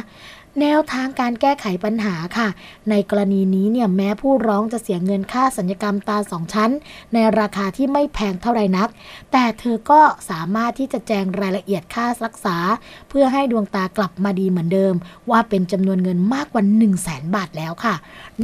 [0.60, 2.48] แนวทางการแก้ไขปัญหาค่ะ
[2.90, 6.70] ในกรณีนี้เนี่ยแม้ผู้ร้องจะเสียเงินค่าสัญญกรรมตาสองชั้น
[7.14, 8.88] ในราคาที่ไม่แพงเท่าไรนัก
[9.32, 10.00] แต่เธอก็
[10.30, 12.56] สามารถที่จะแจงรายละเอียดค่ารักษา
[13.08, 14.94] เพื่อให้ดวงตากลับมาดีเหมือนเดิม
[15.30, 17.94] ว่าเป็นจำนวนเงินมากกว่า 1 0 0 0 0แสนบาทแล้วค่ะ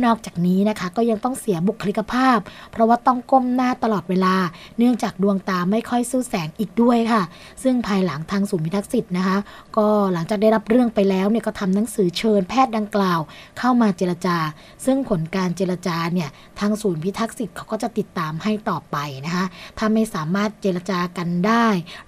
[0.05, 2.39] นอกจากนี้นะคะก็ยังต้องเสียบุคลิกภาพ
[2.73, 4.35] เพราะว่าต้องก้มหน้าตลอดเวลา
[4.79, 7.23] เนื่องจากดวงตาไม่ค่อยสู้แสงอีกด้วยค่ะ
[7.63, 9.37] ซึ่งภายหลังทางศูนย์พิทักษ์สิทธิ์นะคะ
[9.77, 13.21] ก็หลังจากได้รับเรื่องไปแล้วเนี่ยก็ทำหนังสือเชิญแพทย์ดังกล่าว
[13.59, 14.39] เข้ามาเจรจา
[14.85, 16.29] ซึ่งผลการเจรจาเนี่ย
[16.61, 18.97] ทางศูนย์พิทักษ์สิทธิ์เขาก็จะติดตามให้ต่อไป
[19.27, 19.47] นะคะ
[19.79, 21.67] ถ้าไม่สามารถเจรจากันได้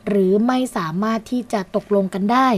[0.09, 2.49] หรือไม่สามารถที่จะตกลงกันได้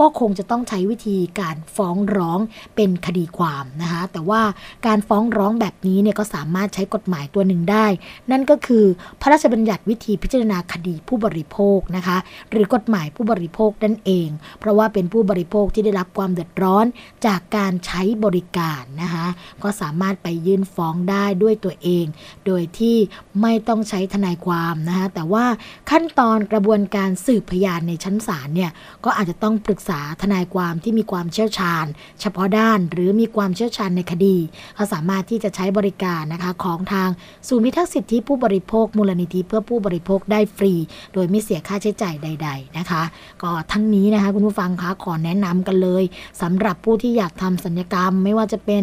[0.00, 2.38] ก็คงจะต้องใช้วิธีการฟ้องร้อง
[2.76, 4.42] เป็นคดีความนะคะแต่ว่า
[4.86, 7.86] การฟ้องร้องแบบนี้เนี่ยก็สามารถใช้กฎหมายตัวหนึ่งได้
[8.30, 8.84] นั่นก็คือ
[9.20, 12.16] พระราชบัญญัติวิธีพิจารณาคดีผู้บริโภคนะคะ
[12.50, 14.28] หรือกฎหมายผู้บริโภคนั่นเอง
[14.60, 16.86] เพราะว่าเป็นผู้บริโภคที่ได้รับความเดือดร้อน
[17.26, 19.26] จากการใช้บริการนะคะ
[19.62, 22.04] ก็สามารถไปยื่นฟ้องได้ด้วยตัวเอง
[22.46, 22.96] โดยที่
[23.42, 25.44] ไม่ต้องใช้ทนายความนะคะแต่ว่า
[25.90, 28.70] ขั้นตอนกระบวนการสืบพยานในชั้นศาลเนี่ย
[29.04, 31.86] ก็อาจจะต้องปรึกษาทนายความที่มีความเชี่ยวชาญ
[32.20, 34.36] เฉพาะด้านหรือมีความเชี่ยวชาญในคดี
[34.74, 37.08] เขาสามารถที่จะใช้บริการนะคะของทาง
[37.48, 40.74] ศูนย์พิทักษ์สิทธิผู้บริโภค มูลนิธิเพื่อผู้บริโภคได้ฟรี
[41.12, 43.02] โดยไม่เสียค่าใช้จ่ายใด ๆนะคะ
[43.42, 46.04] ก็ทั้งนี้นะคะคุณผู้ฟังคะขอแนะนำกันเลย
[46.42, 48.82] สำหรับผู้ที่อยากทำสัญญกรรม ไม่ว่าจะเป็น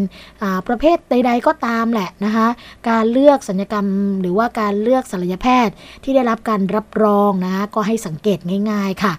[0.67, 2.47] ประเภทใด ๆ ก็ตามแหละนะคะ
[2.89, 3.85] การเลือกสัญญกรรม
[4.21, 5.73] หรือว่าการเลือกศัลยแพทย์
[6.03, 8.39] ที่ได้รับการรับรองนะคะก็ให้สังเกต
[8.71, 9.13] ง่าย ๆ ค่ะ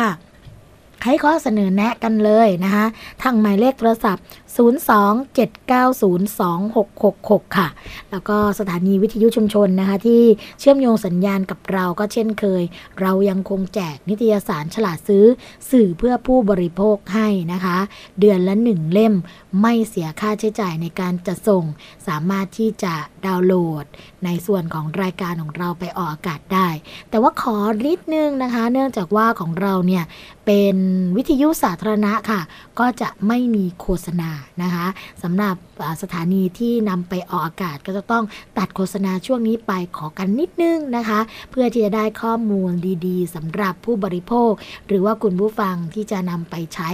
[1.06, 2.86] ให้ข้อเสนอแนะกันเลยนะคะ
[3.22, 4.24] ทางหมายเลขโทรศัพท์
[4.60, 7.68] 027902666 ค่ะ
[8.12, 10.22] แล้วก็สถานีวิทยุชุมชนนะคะ ที่
[10.60, 12.64] เชื่อมโยงสัญญาณกับเราก็เช่นเคย
[13.02, 15.26] เรายังคงแจกนิตยสารฉลาดซื้อ
[15.72, 17.78] สื่อเพื่อผู้บริโภคให้นะคะ
[18.20, 19.14] เดือนละหนึ่งเล่ม
[19.62, 21.64] ไม่เสียค่าใช้จ่ายในการจัดส่ง
[22.08, 22.94] สามารถที่จะ
[23.26, 23.86] ดาวน์โหลด
[24.26, 26.68] ในส่วนของรายการของเราไปออกอากาศได้
[27.10, 30.04] แต่ว่าขอนิดนึงนะคะ เนื่องจากว่าของเราเนี่ย
[30.52, 30.80] เป็น
[31.18, 32.42] วิทยุสาธารณะค่ะ
[32.80, 34.30] ก็จะไม่มีโฆษณา
[34.62, 34.88] นะคะ
[35.24, 35.56] สำหรับ
[36.02, 38.24] สถานีที่นำไปออกอากาศก็จะต้อง
[38.58, 41.20] ตัดโฆษณาช่วงนี้ไปขอกันนิดนึงนะคะ
[41.52, 42.72] เพื่อที่จะได้ข้อมูล
[43.08, 44.52] ดีๆสำหรับผู้บริโภค
[44.88, 46.90] หรือว่าคุณผู้ฟังที่จะนำไปใช้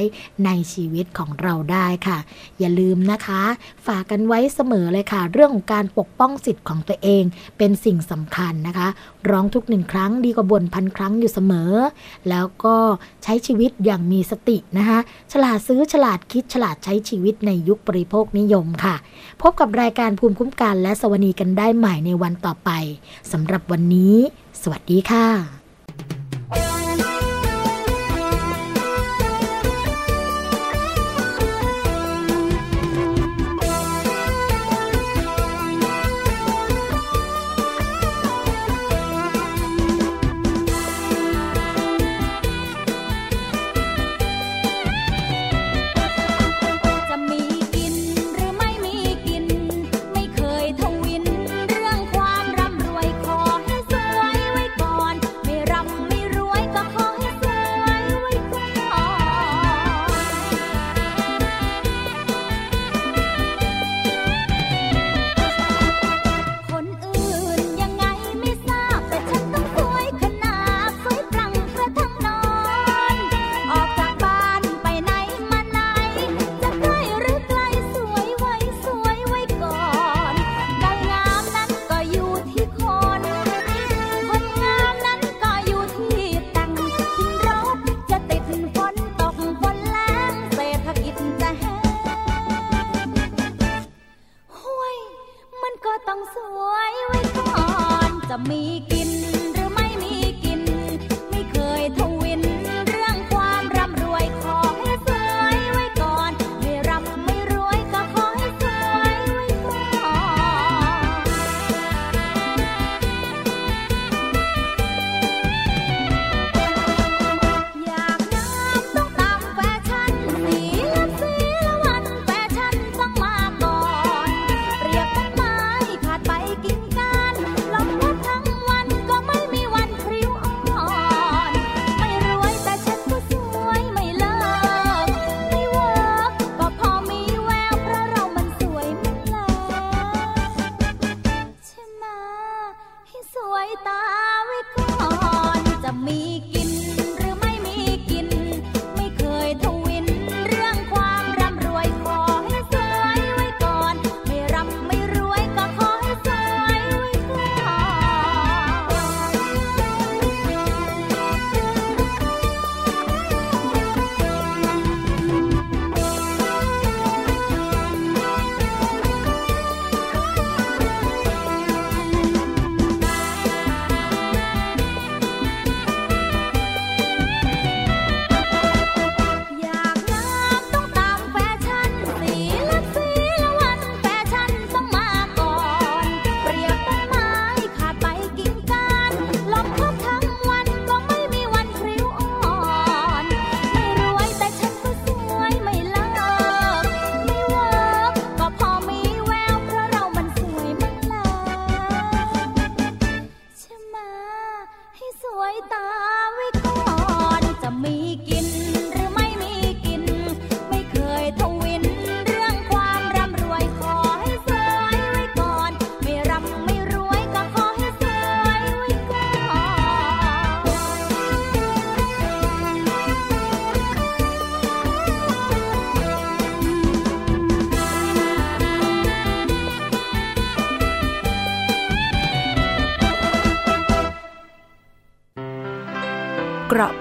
[0.46, 2.18] ในชีวิตของเราได้ค่ะ
[2.60, 3.42] อย่าลืมนะคะ
[3.88, 7.24] ฝากกันไว้เสมอเลยค่ะ เรื่องของการปกป้องสิทธิ์ของตัวเอง
[7.58, 8.88] เป็นสิ่งสำคัญนะคะ
[9.30, 11.72] ร้องทุกหนึ่งครั้งดีกว่าบ่นพันครั้งอยู่เสมอ
[12.30, 12.76] แล้วก็
[13.24, 15.00] ใช้ชีวิตอย่างมีสตินะคะ
[15.34, 18.96] ฉลาดซื้อฉลาดคิดฉลาดใช้ชีวิตในยุคบริโภคนิยมค่ะ
[19.42, 22.70] พบกับรายการภูมิคุ้มกันและสวนีกันได้ใหม่ในวันต่อไป
[23.32, 24.16] สำหรับวันนี้
[24.62, 26.85] สวัสดีค่ะ